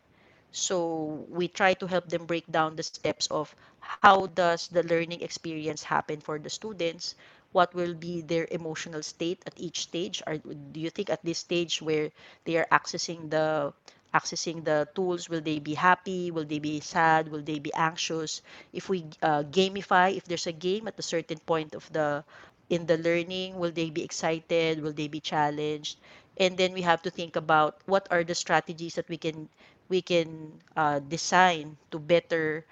So 0.51 1.25
we 1.29 1.47
try 1.47 1.73
to 1.75 1.87
help 1.87 2.07
them 2.09 2.25
break 2.25 2.45
down 2.51 2.75
the 2.75 2.83
steps 2.83 3.27
of 3.27 3.53
how 3.79 4.27
does 4.27 4.67
the 4.69 4.83
learning 4.83 5.21
experience 5.21 5.83
happen 5.83 6.21
for 6.21 6.39
the 6.39 6.49
students? 6.49 7.15
What 7.51 7.73
will 7.73 7.93
be 7.93 8.21
their 8.21 8.47
emotional 8.51 9.03
state 9.03 9.41
at 9.45 9.53
each 9.57 9.81
stage? 9.81 10.21
Or 10.25 10.37
do 10.37 10.79
you 10.79 10.89
think 10.89 11.09
at 11.09 11.23
this 11.25 11.39
stage 11.39 11.81
where 11.81 12.11
they 12.45 12.57
are 12.57 12.67
accessing 12.71 13.29
the 13.29 13.73
accessing 14.13 14.63
the 14.65 14.87
tools 14.95 15.29
will 15.29 15.41
they 15.41 15.59
be 15.59 15.73
happy? 15.75 16.31
Will 16.31 16.45
they 16.45 16.59
be 16.59 16.79
sad? 16.79 17.29
Will 17.29 17.41
they 17.43 17.59
be 17.59 17.73
anxious? 17.73 18.41
If 18.73 18.89
we 18.89 19.05
uh, 19.21 19.43
gamify 19.43 20.15
if 20.15 20.25
there's 20.25 20.47
a 20.47 20.53
game 20.55 20.87
at 20.87 20.99
a 20.99 21.03
certain 21.05 21.39
point 21.39 21.75
of 21.75 21.91
the 21.93 22.23
in 22.69 22.85
the 22.85 22.97
learning 22.97 23.57
will 23.57 23.71
they 23.71 23.89
be 23.89 24.03
excited? 24.03 24.81
Will 24.81 24.93
they 24.93 25.07
be 25.07 25.19
challenged? 25.19 25.97
And 26.37 26.57
then 26.57 26.73
we 26.73 26.81
have 26.81 27.01
to 27.03 27.09
think 27.11 27.35
about 27.35 27.81
what 27.85 28.07
are 28.11 28.23
the 28.23 28.35
strategies 28.35 28.95
that 28.95 29.09
we 29.09 29.17
can 29.17 29.49
we 29.89 30.01
can 30.01 30.61
uh, 30.77 30.99
design 30.99 31.77
to 31.91 31.99
better 31.99 32.65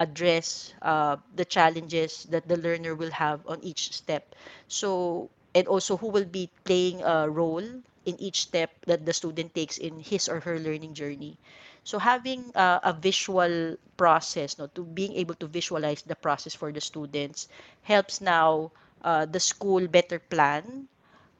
address 0.00 0.74
uh, 0.82 1.16
the 1.36 1.44
challenges 1.44 2.24
that 2.30 2.48
the 2.48 2.56
learner 2.56 2.94
will 2.94 3.10
have 3.12 3.40
on 3.46 3.60
each 3.62 3.92
step. 3.94 4.34
So 4.68 5.30
and 5.54 5.66
also 5.68 5.96
who 5.96 6.08
will 6.08 6.26
be 6.26 6.50
playing 6.64 7.02
a 7.02 7.28
role 7.30 7.64
in 8.06 8.20
each 8.20 8.42
step 8.42 8.70
that 8.86 9.04
the 9.06 9.12
student 9.12 9.54
takes 9.54 9.78
in 9.78 10.00
his 10.00 10.28
or 10.28 10.40
her 10.40 10.58
learning 10.58 10.94
journey. 10.94 11.38
So 11.84 11.98
having 11.98 12.50
uh, 12.54 12.80
a 12.82 12.92
visual 12.92 13.76
process 13.96 14.58
no, 14.58 14.66
to 14.74 14.84
being 14.84 15.14
able 15.14 15.34
to 15.36 15.46
visualize 15.46 16.02
the 16.02 16.14
process 16.16 16.54
for 16.54 16.72
the 16.72 16.80
students 16.80 17.48
helps 17.82 18.20
now 18.20 18.72
uh, 19.02 19.26
the 19.26 19.40
school 19.40 19.86
better 19.88 20.18
plan 20.18 20.88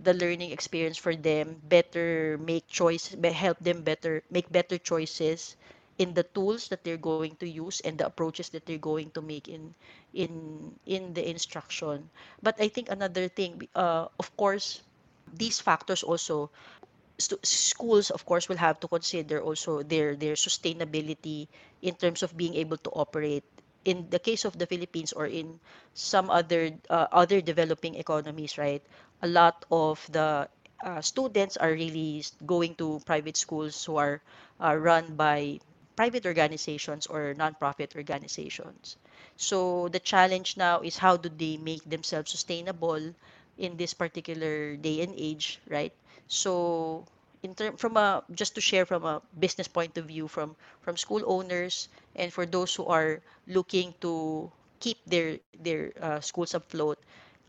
the 0.01 0.15
learning 0.15 0.51
experience 0.53 0.99
for 0.99 1.15
them 1.15 1.61
better 1.69 2.39
make 2.39 2.67
choice 2.69 3.15
help 3.35 3.59
them 3.61 3.83
better 3.83 4.23
make 4.31 4.51
better 4.53 4.79
choices 4.79 5.57
in 5.99 6.15
the 6.15 6.25
tools 6.25 6.69
that 6.69 6.85
they're 6.85 7.01
going 7.01 7.29
to 7.31 7.41
use 7.41 7.73
and 7.75 7.91
the 7.93 7.99
approaches 7.99 8.43
that 8.43 8.57
they're 8.59 8.71
going 8.71 9.05
to 9.05 9.17
make 9.17 9.43
in 9.43 9.73
in 10.13 10.73
in 10.87 11.15
the 11.15 11.23
instruction. 11.29 12.09
But 12.43 12.61
i 12.61 12.69
think 12.69 12.89
another 12.91 13.29
thing 13.29 13.69
uh, 13.75 14.09
of 14.19 14.29
course 14.37 14.83
these 15.33 15.61
factors 15.61 16.03
also 16.03 16.51
schools 17.19 18.11
of 18.11 18.27
course 18.27 18.49
will 18.49 18.59
have 18.59 18.81
to 18.81 18.89
consider 18.89 19.41
also 19.41 19.83
their 19.83 20.17
their 20.17 20.35
sustainability 20.35 21.47
in 21.83 21.95
terms 21.95 22.23
of 22.23 22.37
being 22.37 22.55
able 22.55 22.77
to 22.77 22.91
operate 22.91 23.45
in 23.85 24.09
the 24.11 24.19
case 24.19 24.45
of 24.45 24.59
the 24.59 24.67
Philippines 24.67 25.13
or 25.13 25.27
in 25.27 25.61
some 25.95 26.31
other 26.31 26.73
uh, 26.91 27.07
other 27.13 27.41
developing 27.41 27.95
economies 27.95 28.59
right? 28.59 28.83
A 29.23 29.29
lot 29.29 29.65
of 29.71 30.03
the 30.11 30.49
uh, 30.83 31.01
students 31.01 31.57
are 31.57 31.73
really 31.73 32.25
going 32.45 32.75
to 32.77 33.01
private 33.07 33.37
schools 33.37 33.85
who 33.85 33.97
are 33.97 34.21
uh, 34.61 34.75
run 34.75 35.15
by 35.15 35.61
private 35.97 36.27
organizations 36.27 37.07
or 37.07 37.35
nonprofit 37.39 37.95
organizations. 37.95 38.97
So 39.37 39.89
the 39.89 40.01
challenge 40.01 40.57
now 40.57 40.81
is 40.81 40.99
how 40.99 41.17
do 41.17 41.29
they 41.29 41.57
make 41.57 41.85
themselves 41.85 42.31
sustainable 42.31 43.15
in 43.59 43.77
this 43.77 43.95
particular 43.95 44.77
day 44.77 45.03
and 45.03 45.15
age 45.17 45.61
right 45.69 45.93
so 46.29 47.05
in 47.43 47.55
term 47.55 47.77
from 47.77 47.97
a 47.97 48.23
just 48.33 48.55
to 48.55 48.61
share 48.61 48.87
from 48.87 49.05
a 49.05 49.21
business 49.39 49.69
point 49.69 49.97
of 49.99 50.07
view 50.07 50.27
from 50.29 50.57
from 50.83 50.97
school 50.97 51.23
owners 51.27 51.89
and 52.17 52.33
for 52.33 52.47
those 52.47 52.75
who 52.75 52.87
are 52.87 53.21
looking 53.47 53.95
to 54.01 54.51
keep 54.81 54.99
their 55.07 55.39
their 55.61 55.93
uh, 56.01 56.21
schools 56.21 56.55
afloat 56.55 56.99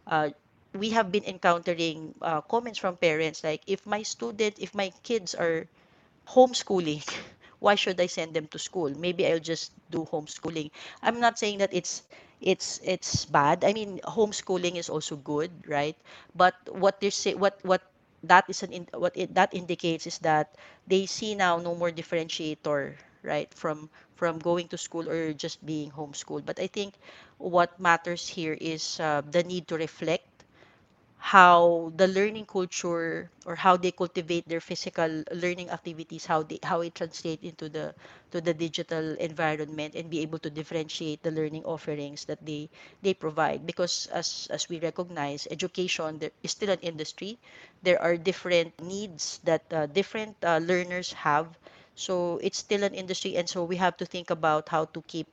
uh, 0.07 0.29
we 0.73 0.89
have 0.91 1.11
been 1.11 1.23
encountering 1.25 2.13
uh, 2.21 2.41
comments 2.41 2.79
from 2.79 2.97
parents 2.97 3.43
like 3.43 3.61
if 3.67 3.85
my 3.85 4.03
student 4.03 4.55
if 4.59 4.73
my 4.75 4.91
kids 5.03 5.33
are 5.35 5.67
homeschooling 6.27 7.03
why 7.59 7.75
should 7.75 7.99
I 7.99 8.05
send 8.07 8.33
them 8.35 8.47
to 8.47 8.59
school? 8.59 8.91
Maybe 8.95 9.25
I'll 9.25 9.39
just 9.39 9.71
do 9.89 10.05
homeschooling. 10.11 10.69
I'm 11.01 11.19
not 11.19 11.39
saying 11.39 11.59
that 11.59 11.73
it's 11.73 12.03
it's 12.41 12.79
it's 12.83 13.25
bad. 13.25 13.63
I 13.63 13.73
mean, 13.73 13.99
homeschooling 14.05 14.75
is 14.77 14.89
also 14.89 15.15
good, 15.15 15.51
right? 15.67 15.95
But 16.35 16.55
what 16.71 16.99
they 17.01 17.09
say, 17.09 17.33
what 17.35 17.59
what 17.63 17.81
that 18.23 18.45
is 18.49 18.63
an 18.63 18.71
in, 18.73 18.87
what 18.93 19.13
it 19.15 19.33
that 19.35 19.53
indicates 19.53 20.07
is 20.07 20.19
that 20.19 20.55
they 20.87 21.05
see 21.05 21.35
now 21.35 21.57
no 21.57 21.75
more 21.75 21.91
differentiator, 21.91 22.95
right, 23.23 23.51
from 23.53 23.89
from 24.15 24.39
going 24.39 24.67
to 24.69 24.77
school 24.77 25.09
or 25.09 25.33
just 25.33 25.63
being 25.65 25.91
homeschooled. 25.91 26.45
But 26.45 26.59
I 26.59 26.67
think 26.67 26.95
what 27.37 27.79
matters 27.79 28.27
here 28.27 28.57
is 28.59 28.99
uh, 28.99 29.21
the 29.29 29.43
need 29.43 29.67
to 29.69 29.77
reflect 29.77 30.25
how 31.25 31.91
the 31.97 32.07
learning 32.07 32.45
culture 32.45 33.29
or 33.45 33.55
how 33.55 33.75
they 33.75 33.91
cultivate 33.91 34.45
their 34.47 34.61
physical 34.61 35.09
learning 35.33 35.69
activities 35.71 36.25
how 36.25 36.43
they 36.43 36.59
how 36.63 36.81
it 36.81 36.93
translate 36.93 37.41
into 37.43 37.67
the 37.67 37.93
to 38.31 38.39
the 38.39 38.53
digital 38.53 39.15
environment 39.17 39.95
and 39.95 40.09
be 40.09 40.19
able 40.21 40.37
to 40.39 40.49
differentiate 40.49 41.21
the 41.23 41.31
learning 41.31 41.65
offerings 41.65 42.25
that 42.25 42.37
they 42.45 42.69
they 43.01 43.13
provide. 43.13 43.65
Because 43.65 44.05
as 44.13 44.47
as 44.51 44.69
we 44.69 44.79
recognize 44.79 45.47
education 45.49 46.19
there 46.19 46.31
is 46.43 46.51
still 46.51 46.69
an 46.69 46.79
industry. 46.85 47.39
There 47.81 48.01
are 48.01 48.17
different 48.17 48.77
needs 48.81 49.39
that 49.43 49.63
uh, 49.73 49.85
different 49.87 50.37
uh, 50.43 50.57
learners 50.61 51.13
have. 51.13 51.57
So 51.95 52.37
it's 52.43 52.59
still 52.59 52.83
an 52.83 52.93
industry 52.93 53.35
and 53.37 53.49
so 53.49 53.63
we 53.63 53.77
have 53.77 53.97
to 53.97 54.05
think 54.05 54.29
about 54.29 54.69
how 54.69 54.85
to 54.93 55.01
keep 55.07 55.27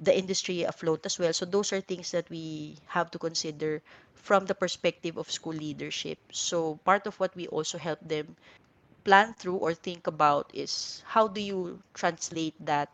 the 0.00 0.16
industry 0.16 0.62
afloat 0.64 1.06
as 1.06 1.18
well. 1.18 1.32
So 1.32 1.46
those 1.46 1.72
are 1.72 1.80
things 1.80 2.12
that 2.12 2.30
we 2.30 2.76
have 2.88 3.10
to 3.12 3.18
consider 3.18 3.82
from 4.14 4.46
the 4.46 4.54
perspective 4.54 5.18
of 5.18 5.30
school 5.30 5.54
leadership. 5.54 6.18
So 6.32 6.76
part 6.84 7.06
of 7.06 7.20
what 7.20 7.36
we 7.36 7.48
also 7.48 7.78
help 7.78 8.00
them 8.06 8.36
plan 9.04 9.34
through 9.34 9.56
or 9.56 9.74
think 9.74 10.06
about 10.06 10.50
is 10.54 11.02
how 11.06 11.28
do 11.28 11.40
you 11.40 11.82
translate 11.94 12.54
that 12.66 12.90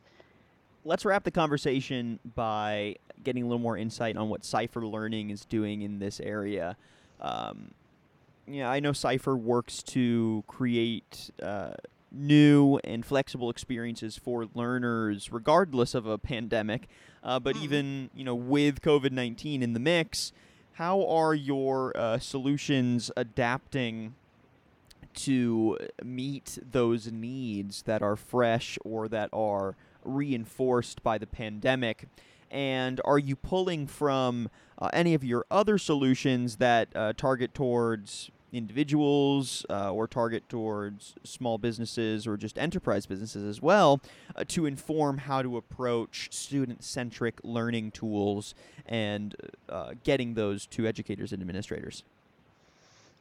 let's 0.85 1.05
wrap 1.05 1.25
the 1.25 1.31
conversation 1.31 2.19
by 2.35 2.97
getting 3.23 3.43
a 3.43 3.47
little 3.47 3.61
more 3.61 3.77
insight 3.77 4.17
on 4.17 4.29
what 4.29 4.43
CYPHER 4.43 4.91
Learning 4.91 5.31
is 5.31 5.45
doing 5.45 5.83
in 5.83 5.99
this 5.99 6.21
area. 6.21 6.77
Um, 7.21 7.73
yeah, 8.55 8.71
I 8.71 8.81
know 8.81 8.93
CYPHER 8.93 9.39
works 9.39 9.83
to 9.85 10.45
create 10.47 11.31
uh, 11.43 11.73
new 12.13 12.79
and 12.85 13.05
flexible 13.05 13.51
experiences 13.51 14.17
for 14.17 14.49
learners, 14.55 15.33
regardless 15.33 15.95
of 15.95 16.07
a 16.07 16.19
pandemic. 16.19 16.89
Uh, 17.23 17.39
but 17.39 17.55
mm-hmm. 17.55 17.65
even 17.65 18.11
you 18.15 18.25
know, 18.25 18.35
with 18.35 18.81
COVID 18.81 19.13
nineteen 19.13 19.63
in 19.63 19.73
the 19.73 19.81
mix, 19.81 20.33
how 20.75 21.07
are 21.07 21.35
your 21.35 21.97
uh, 21.97 22.19
solutions 22.19 23.11
adapting 23.17 24.15
to 25.13 25.77
meet 26.05 26.59
those 26.71 27.11
needs 27.11 27.83
that 27.83 28.01
are 28.01 28.17
fresh 28.17 28.79
or 28.85 29.09
that 29.09 29.29
are 29.33 29.75
reinforced 30.05 31.03
by 31.03 31.19
the 31.19 31.27
pandemic? 31.27 32.07
And 32.51 33.01
are 33.05 33.19
you 33.19 33.37
pulling 33.37 33.87
from 33.87 34.49
uh, 34.79 34.89
any 34.93 35.15
of 35.15 35.23
your 35.23 35.45
other 35.51 35.79
solutions 35.79 36.57
that 36.57 36.89
uh, 36.97 37.13
target 37.17 37.55
towards 37.55 38.31
individuals 38.53 39.65
uh, 39.71 39.93
or 39.93 40.07
target 40.07 40.49
towards 40.49 41.15
small 41.25 41.59
businesses 41.59 42.27
or 42.27 42.37
just 42.37 42.59
enterprise 42.59 43.07
businesses 43.07 43.45
as 43.45 43.63
well 43.63 44.01
uh, 44.37 44.45
to 44.49 44.67
inform 44.67 45.19
how 45.19 45.43
to 45.43 45.57
approach 45.57 46.29
student 46.33 46.83
centric 46.83 47.39
learning 47.43 47.91
tools 47.91 48.55
and 48.87 49.37
uh, 49.69 49.93
getting 50.05 50.35
those 50.35 50.67
to 50.67 50.87
educators 50.87 51.33
and 51.33 51.41
administrators? 51.41 52.03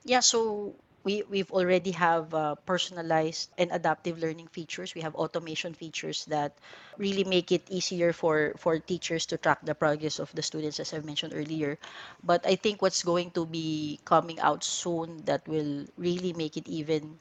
Yeah, 0.05 0.21
so 0.21 0.75
we 1.03 1.23
we've 1.29 1.51
already 1.51 1.91
have 1.91 2.33
uh, 2.33 2.55
personalized 2.65 3.49
and 3.57 3.71
adaptive 3.71 4.19
learning 4.19 4.47
features. 4.47 4.93
We 4.95 5.01
have 5.01 5.15
automation 5.15 5.73
features 5.73 6.25
that 6.27 6.57
really 6.97 7.23
make 7.23 7.51
it 7.51 7.63
easier 7.69 8.11
for 8.13 8.53
for 8.57 8.79
teachers 8.79 9.25
to 9.31 9.37
track 9.37 9.59
the 9.63 9.75
progress 9.75 10.19
of 10.19 10.31
the 10.35 10.43
students 10.43 10.79
as 10.79 10.93
i 10.93 10.99
mentioned 10.99 11.33
earlier. 11.35 11.77
But 12.23 12.45
i 12.45 12.55
think 12.55 12.81
what's 12.81 13.03
going 13.03 13.31
to 13.37 13.45
be 13.45 13.99
coming 14.05 14.39
out 14.39 14.63
soon 14.63 15.23
that 15.25 15.47
will 15.47 15.85
really 15.97 16.33
make 16.33 16.57
it 16.57 16.67
even 16.67 17.17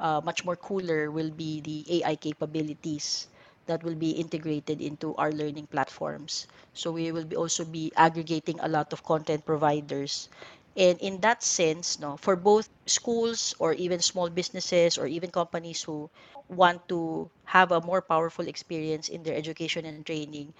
uh, 0.00 0.20
much 0.24 0.44
more 0.44 0.56
cooler 0.56 1.10
will 1.10 1.30
be 1.30 1.60
the 1.60 2.02
ai 2.02 2.16
capabilities 2.16 3.26
that 3.66 3.82
will 3.84 3.94
be 3.94 4.10
integrated 4.18 4.80
into 4.80 5.14
our 5.16 5.30
learning 5.32 5.66
platforms. 5.66 6.46
So 6.74 6.90
we 6.92 7.12
will 7.12 7.24
be 7.24 7.36
also 7.36 7.64
be 7.64 7.92
aggregating 7.96 8.58
a 8.60 8.68
lot 8.68 8.92
of 8.92 9.04
content 9.04 9.44
providers 9.46 10.28
and 10.76 10.98
in 11.00 11.20
that 11.20 11.42
sense, 11.42 11.98
no, 11.98 12.16
for 12.16 12.36
both 12.36 12.68
schools 12.86 13.54
or 13.58 13.72
even 13.74 14.00
small 14.00 14.30
businesses 14.30 14.98
or 14.98 15.06
even 15.06 15.30
companies 15.30 15.82
who 15.82 16.10
want 16.48 16.88
to 16.88 17.30
have 17.44 17.72
a 17.72 17.80
more 17.80 18.02
powerful 18.02 18.46
experience 18.48 19.08
in 19.08 19.22
their 19.22 19.36
education 19.36 19.84
and 19.84 20.04
training, 20.06 20.54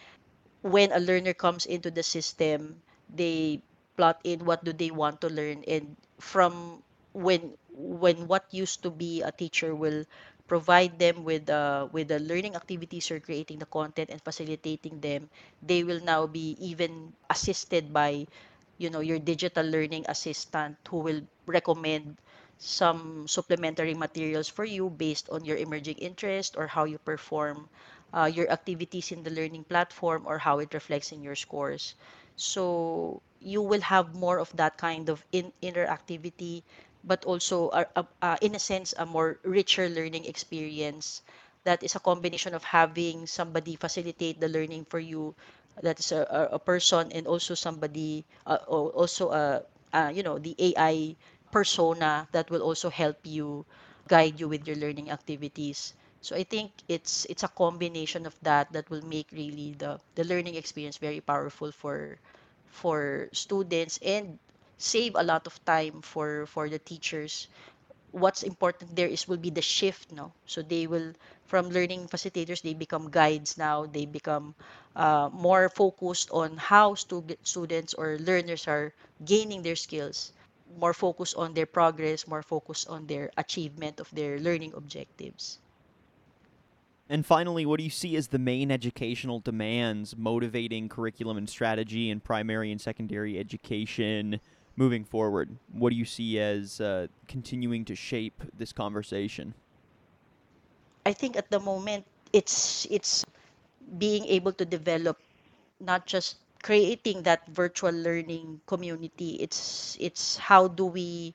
when 0.63 0.93
a 0.93 1.01
learner 1.01 1.35
comes 1.35 1.67
into 1.67 1.91
the 1.91 2.03
system, 2.03 2.83
they 3.15 3.61
plot 3.97 4.21
in 4.25 4.45
what 4.45 4.65
do 4.65 4.73
they 4.73 4.91
want 4.91 5.21
to 5.21 5.29
learn. 5.29 5.65
And 5.69 5.97
from 6.21 6.83
when 7.13 7.53
when 7.73 8.27
what 8.29 8.45
used 8.51 8.83
to 8.83 8.91
be 8.91 9.23
a 9.23 9.33
teacher 9.33 9.75
will 9.75 10.05
provide 10.49 10.99
them 10.99 11.25
with 11.25 11.49
uh, 11.51 11.89
with 11.93 12.09
the 12.09 12.21
learning 12.21 12.57
activities 12.57 13.11
or 13.11 13.21
creating 13.21 13.59
the 13.59 13.67
content 13.69 14.11
and 14.11 14.21
facilitating 14.21 15.01
them 15.01 15.29
they 15.63 15.83
will 15.85 16.01
now 16.05 16.27
be 16.27 16.57
even 16.61 17.13
assisted 17.31 17.93
by 17.93 18.27
you 18.79 18.91
know 18.91 19.01
your 19.01 19.19
digital 19.19 19.65
learning 19.67 20.05
assistant 20.09 20.77
who 20.89 20.99
will 20.99 21.23
recommend 21.47 22.17
some 22.59 23.27
supplementary 23.29 23.95
materials 23.95 24.49
for 24.49 24.65
you 24.65 24.89
based 24.91 25.29
on 25.31 25.45
your 25.45 25.57
emerging 25.57 25.97
interest 25.99 26.55
or 26.57 26.67
how 26.67 26.85
you 26.85 26.99
perform 26.99 27.69
uh, 28.15 28.31
your 28.33 28.49
activities 28.51 29.11
in 29.13 29.23
the 29.23 29.31
learning 29.31 29.65
platform 29.65 30.23
or 30.27 30.39
how 30.39 30.59
it 30.59 30.73
reflects 30.75 31.13
in 31.13 31.23
your 31.23 31.35
scores. 31.35 31.95
So 32.37 33.21
you 33.41 33.63
will 33.63 33.81
have 33.81 34.15
more 34.15 34.39
of 34.39 34.55
that 34.57 34.79
kind 34.79 35.09
of 35.09 35.25
in 35.33 35.53
interactivity 35.63 36.63
but 37.05 37.25
also 37.25 37.71
a, 37.71 37.87
a, 37.97 38.07
a, 38.23 38.39
in 38.43 38.55
a 38.55 38.59
sense 38.59 38.95
a 38.97 39.05
more 39.07 39.39
richer 39.43 39.89
learning 39.89 40.25
experience 40.27 41.23
that 41.65 41.83
is 41.83 41.95
a 41.97 42.01
combination 42.01 42.55
of 42.55 42.63
having 42.65 43.27
somebody 43.27 43.77
facilitate 43.77 44.41
the 44.41 44.49
learning 44.49 44.85
for 44.85 44.99
you 45.01 45.35
that 45.81 45.99
is 45.99 46.13
a, 46.13 46.49
a, 46.53 46.59
person 46.59 47.11
and 47.13 47.27
also 47.27 47.55
somebody 47.55 48.25
uh, 48.47 48.57
also 48.69 49.31
a 49.31 49.63
uh, 49.93 49.97
uh, 49.97 50.11
you 50.13 50.23
know 50.23 50.39
the 50.39 50.55
AI 50.59 51.17
persona 51.51 52.27
that 52.33 52.51
will 52.51 52.63
also 52.63 52.89
help 52.91 53.17
you 53.25 53.65
guide 54.09 54.39
you 54.41 54.49
with 54.49 54.67
your 54.67 54.77
learning 54.77 55.11
activities. 55.11 55.95
So 56.21 56.35
i 56.37 56.43
think 56.45 56.71
it's 56.89 57.27
it's 57.29 57.43
a 57.43 57.49
combination 57.51 58.27
of 58.27 58.35
that 58.43 58.73
that 58.73 58.89
will 58.91 59.03
make 59.05 59.29
really 59.33 59.75
the 59.79 59.99
the 60.15 60.25
learning 60.25 60.55
experience 60.55 60.97
very 60.99 61.21
powerful 61.21 61.71
for 61.73 62.19
for 62.69 63.29
students 63.33 63.99
and 64.03 64.39
save 64.79 65.15
a 65.15 65.23
lot 65.23 65.47
of 65.47 65.59
time 65.65 66.03
for 66.03 66.47
for 66.47 66.69
the 66.69 66.79
teachers 66.79 67.49
what's 68.13 68.43
important 68.43 68.95
there 68.95 69.09
is 69.09 69.27
will 69.27 69.41
be 69.41 69.51
the 69.51 69.63
shift 69.63 70.13
no? 70.13 70.33
So 70.47 70.63
they 70.63 70.87
will 70.87 71.13
from 71.47 71.69
learning 71.69 72.09
facilitators 72.09 72.63
they 72.63 72.75
become 72.75 73.11
guides 73.11 73.59
now. 73.59 73.87
They 73.87 74.07
become 74.07 74.55
uh, 74.97 75.29
more 75.33 75.69
focused 75.69 76.31
on 76.31 76.57
how 76.57 76.95
stu- 76.95 77.37
students 77.43 77.95
or 77.95 78.19
learners 78.21 78.69
are 78.69 78.93
gaining 79.25 79.63
their 79.63 79.77
skills 79.77 80.33
more 80.79 80.95
focused 80.95 81.37
on 81.37 81.53
their 81.53 81.67
progress 81.67 82.27
more 82.27 82.43
focused 82.43 82.89
on 82.89 83.07
their 83.07 83.31
achievement 83.37 84.01
of 84.01 84.09
their 84.13 84.39
learning 84.39 84.73
objectives. 84.75 85.59
And 87.09 87.27
finally, 87.27 87.67
what 87.67 87.77
do 87.77 87.85
you 87.85 87.91
see 87.91 88.17
as 88.17 88.29
the 88.29 88.39
main 88.39 88.71
educational 88.71 89.41
demands 89.41 90.17
motivating 90.17 90.89
curriculum 90.89 91.37
and 91.37 91.49
strategy 91.49 92.09
in 92.09 92.21
primary 92.21 92.73
and 92.73 92.81
secondary 92.81 93.39
education 93.39 94.41
moving 94.77 95.05
forward? 95.05 95.57
What 95.73 95.91
do 95.91 95.97
you 95.97 96.05
see 96.05 96.39
as 96.39 96.81
uh, 96.81 97.09
continuing 97.29 97.85
to 97.87 97.95
shape 97.95 98.43
this 98.57 98.73
conversation? 98.73 99.55
I 101.05 101.13
think 101.13 101.37
at 101.37 101.51
the 101.51 101.59
moment 101.59 102.07
it's 102.33 102.87
it's 102.91 103.27
being 103.99 104.25
able 104.27 104.53
to 104.55 104.65
develop 104.65 105.19
not 105.81 106.07
just 106.07 106.39
creating 106.63 107.23
that 107.27 107.43
virtual 107.51 107.91
learning 107.91 108.61
community 108.71 109.35
it's 109.43 109.99
it's 109.99 110.39
how 110.39 110.69
do 110.69 110.87
we 110.87 111.35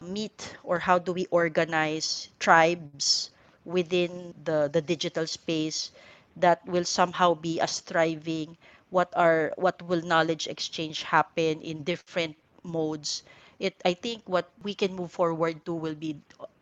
meet 0.00 0.54
or 0.62 0.78
how 0.78 0.96
do 0.96 1.12
we 1.12 1.26
organize 1.34 2.30
tribes 2.38 3.30
within 3.66 4.32
the 4.46 4.70
the 4.72 4.80
digital 4.80 5.26
space 5.26 5.90
that 6.38 6.62
will 6.64 6.86
somehow 6.86 7.34
be 7.34 7.60
as 7.60 7.80
thriving 7.82 8.56
what 8.90 9.10
are 9.18 9.52
what 9.58 9.82
will 9.82 10.00
knowledge 10.06 10.46
exchange 10.46 11.02
happen 11.02 11.60
in 11.60 11.82
different 11.82 12.38
modes 12.62 13.22
it 13.58 13.74
i 13.84 13.92
think 13.94 14.22
what 14.26 14.50
we 14.62 14.74
can 14.74 14.94
move 14.94 15.10
forward 15.10 15.58
to 15.64 15.74
will 15.74 15.94
be 15.94 16.16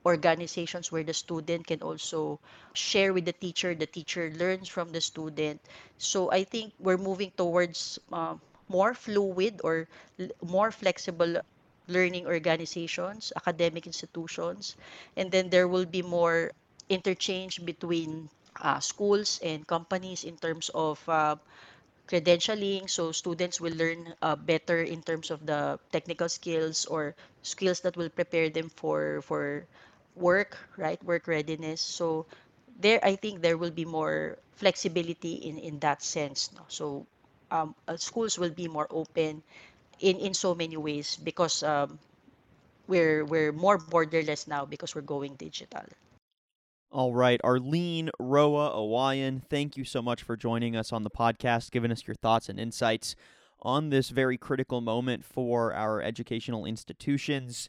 organizations 0.07 0.93
where 0.93 1.03
the 1.03 1.13
student 1.13 1.67
can 1.67 1.83
also 1.83 2.39
share 2.73 3.13
with 3.13 3.25
the 3.25 3.35
teacher 3.35 3.75
the 3.75 3.87
teacher 3.87 4.31
learns 4.39 4.69
from 4.69 4.93
the 4.93 5.01
student. 5.01 5.61
So 5.99 6.31
i 6.31 6.45
think 6.45 6.73
we're 6.79 7.01
moving 7.01 7.33
towards 7.37 7.99
uh, 8.13 8.39
more 8.69 8.95
fluid 8.95 9.61
or 9.65 9.89
more 10.47 10.71
flexible 10.71 11.43
learning 11.89 12.27
organizations 12.27 13.33
academic 13.37 13.87
institutions 13.87 14.77
and 15.17 15.31
then 15.31 15.51
there 15.51 15.67
will 15.69 15.87
be 15.87 16.03
more 16.03 16.51
interchange 16.89 17.65
between 17.65 18.31
uh, 18.63 18.79
schools 18.81 19.41
and 19.43 19.67
companies 19.67 20.25
in 20.25 20.37
terms 20.39 20.71
of 20.75 21.03
uh, 21.09 21.35
credentialing 22.09 22.89
so 22.91 23.13
students 23.13 23.61
will 23.61 23.75
learn 23.75 24.15
uh, 24.23 24.37
better 24.37 24.81
in 24.83 25.03
terms 25.03 25.31
of 25.31 25.45
the 25.47 25.79
technical 25.93 26.29
skills 26.29 26.87
or 26.87 27.15
skills 27.43 27.81
that 27.81 27.97
will 27.97 28.11
prepare 28.11 28.49
them 28.51 28.71
for 28.71 29.21
for 29.23 29.67
work 30.17 30.57
right? 30.77 31.03
Work 31.05 31.27
readiness. 31.27 31.81
So 31.81 32.27
there 32.81 33.01
i 33.05 33.17
think 33.17 33.41
there 33.43 33.57
will 33.57 33.71
be 33.71 33.85
more 33.85 34.39
flexibility 34.55 35.35
in 35.49 35.59
in 35.59 35.79
that 35.81 36.03
sense 36.03 36.51
no? 36.55 36.63
so 36.69 37.07
um, 37.51 37.75
uh, 37.89 37.97
schools 37.97 38.39
will 38.39 38.51
be 38.51 38.69
more 38.69 38.87
open 38.91 39.43
in 40.01 40.17
in 40.19 40.35
so 40.35 40.55
many 40.55 40.77
ways 40.77 41.17
because 41.17 41.63
um, 41.63 41.99
we're 42.89 43.25
we're 43.25 43.53
more 43.53 43.79
borderless 43.79 44.41
now 44.41 44.61
because 44.61 44.95
we're 44.95 45.01
going 45.07 45.29
digital 45.35 45.81
All 46.97 47.13
right, 47.13 47.39
Arlynne 47.45 48.09
Roa 48.19 48.71
Awayan, 48.71 49.43
thank 49.51 49.77
you 49.77 49.85
so 49.85 50.01
much 50.01 50.23
for 50.23 50.35
joining 50.35 50.75
us 50.75 50.95
on 50.95 51.03
the 51.03 51.11
podcast, 51.11 51.71
giving 51.71 51.93
us 51.93 52.07
your 52.07 52.15
thoughts 52.15 52.49
and 52.49 52.59
insights 52.59 53.15
on 53.61 53.91
this 53.91 54.09
very 54.09 54.39
critical 54.39 54.81
moment 54.81 55.23
for 55.23 55.75
our 55.75 56.01
educational 56.01 56.65
institutions 56.65 57.69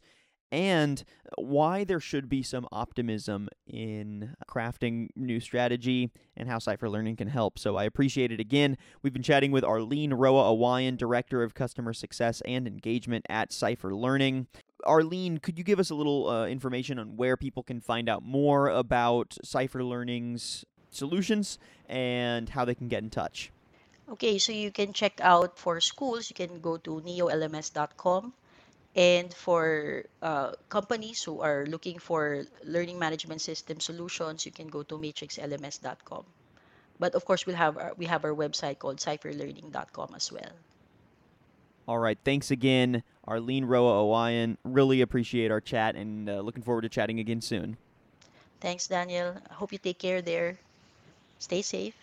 and 0.52 1.04
why 1.38 1.84
there 1.84 2.00
should 2.00 2.30
be 2.30 2.42
some 2.42 2.68
optimism 2.72 3.50
in 3.66 4.36
crafting 4.48 5.10
new 5.16 5.40
strategy 5.40 6.12
and 6.36 6.48
how 6.50 6.60
Cypher 6.60 6.90
Learning 6.90 7.16
can 7.16 7.28
help. 7.28 7.60
So 7.60 7.76
I 7.76 7.84
appreciate 7.84 8.32
it 8.32 8.40
again. 8.40 8.78
We've 9.02 9.14
been 9.14 9.24
chatting 9.24 9.52
with 9.52 9.64
Arlynne 9.64 10.14
Roa 10.16 10.56
Awayan, 10.56 10.98
Director 10.98 11.44
of 11.44 11.54
Customer 11.54 11.94
Success 11.94 12.42
and 12.46 12.68
Engagement 12.68 13.26
at 13.30 13.52
Cypher 13.52 13.94
Learning. 13.94 14.48
Arlynne, 14.86 15.42
could 15.42 15.58
you 15.58 15.64
give 15.64 15.80
us 15.80 15.90
a 15.90 15.96
little 15.96 16.30
uh, 16.30 16.48
information 16.48 17.00
on 17.00 17.18
where 17.18 17.36
people 17.36 17.64
can 17.64 17.82
find 17.82 18.08
out 18.08 18.24
more 18.24 18.70
about 18.70 19.38
Cypher 19.44 19.84
Learning's 19.84 20.66
solutions 20.92 21.60
and 21.90 22.50
how 22.50 22.64
they 22.64 22.76
can 22.76 22.88
get 22.88 23.04
in 23.04 23.10
touch? 23.10 23.52
Okay, 24.10 24.38
so 24.38 24.54
you 24.54 24.72
can 24.72 24.94
check 24.94 25.20
out 25.22 25.60
for 25.60 25.82
schools, 25.82 26.30
you 26.30 26.36
can 26.36 26.62
go 26.62 26.78
to 26.78 27.02
neolms.com. 27.02 28.34
And 28.98 29.32
for 29.32 30.06
uh, 30.24 30.54
companies 30.70 31.22
who 31.22 31.42
are 31.42 31.68
looking 31.68 32.00
for 32.00 32.46
learning 32.64 32.98
management 32.98 33.42
system 33.42 33.80
solutions, 33.80 34.44
you 34.44 34.52
can 34.52 34.68
go 34.68 34.82
to 34.84 34.98
matrixlms.com. 34.98 36.26
But 37.00 37.14
of 37.14 37.24
course, 37.24 37.46
we'll 37.46 37.56
have 37.56 37.78
our, 37.78 37.94
we 37.96 38.08
have 38.08 38.26
our 38.26 38.34
website 38.34 38.80
called 38.80 38.98
cypherlearning.com 38.98 40.16
as 40.16 40.32
well. 40.32 40.50
All 41.88 42.00
right, 42.00 42.18
thanks 42.26 42.50
again, 42.50 43.04
Arlynne 43.28 43.66
Roa 43.66 44.04
Awayan. 44.04 44.58
Really 44.66 45.02
appreciate 45.02 45.52
our 45.52 45.62
chat 45.62 45.96
and 45.96 46.28
uh, 46.28 46.42
looking 46.42 46.64
forward 46.64 46.82
to 46.82 46.90
chatting 46.90 47.20
again 47.20 47.40
soon. 47.40 47.78
Thanks, 48.60 48.88
Daniel. 48.88 49.38
I 49.50 49.54
hope 49.54 49.72
you 49.72 49.78
take 49.78 50.00
care 50.00 50.22
there. 50.22 50.58
Stay 51.38 51.62
safe. 51.62 51.94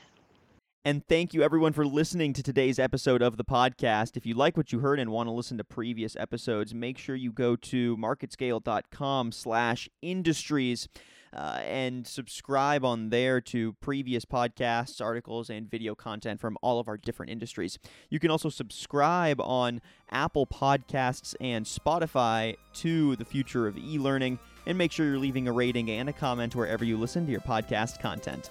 And 0.87 1.07
thank 1.09 1.33
you 1.33 1.43
everyone 1.43 1.73
for 1.73 1.87
listening 1.87 2.35
to 2.35 2.43
today's 2.43 2.79
episode 2.79 3.23
of 3.23 3.39
the 3.39 3.45
podcast. 3.45 4.19
If 4.19 4.27
you 4.27 4.35
like 4.35 4.55
what 4.55 4.71
you 4.71 4.81
heard 4.81 5.01
and 5.01 5.11
want 5.11 5.29
to 5.29 5.31
listen 5.31 5.57
to 5.57 5.65
previous 5.65 6.15
episodes, 6.17 6.75
make 6.75 6.99
sure 6.99 7.17
you 7.17 7.33
go 7.33 7.57
to 7.57 7.97
marketscale.com 7.97 9.33
slash 9.33 9.89
industries 10.03 10.87
uh, 11.35 11.61
and 11.65 12.07
subscribe 12.07 12.85
on 12.85 13.09
there 13.09 13.41
to 13.41 13.73
previous 13.81 14.27
podcasts, 14.27 15.01
articles, 15.01 15.49
and 15.49 15.71
video 15.71 15.95
content 15.95 16.39
from 16.39 16.59
all 16.61 16.79
of 16.79 16.87
our 16.87 16.99
different 16.99 17.33
industries. 17.33 17.79
You 18.11 18.21
can 18.21 18.31
also 18.31 18.51
subscribe 18.51 19.41
on 19.41 19.81
Apple 20.11 20.47
Podcasts 20.47 21.35
and 21.41 21.65
Spotify 21.65 22.57
to 22.75 23.17
the 23.17 23.25
future 23.25 23.67
of 23.67 23.79
e-learning 23.79 24.39
and 24.67 24.77
make 24.77 24.93
sure 24.93 25.07
you're 25.07 25.19
leaving 25.19 25.49
a 25.49 25.53
rating 25.53 25.91
and 25.91 26.11
a 26.11 26.13
comment 26.13 26.55
wherever 26.55 26.85
you 26.85 26.99
listen 26.99 27.25
to 27.25 27.33
your 27.33 27.41
podcast 27.41 28.01
content. 28.01 28.51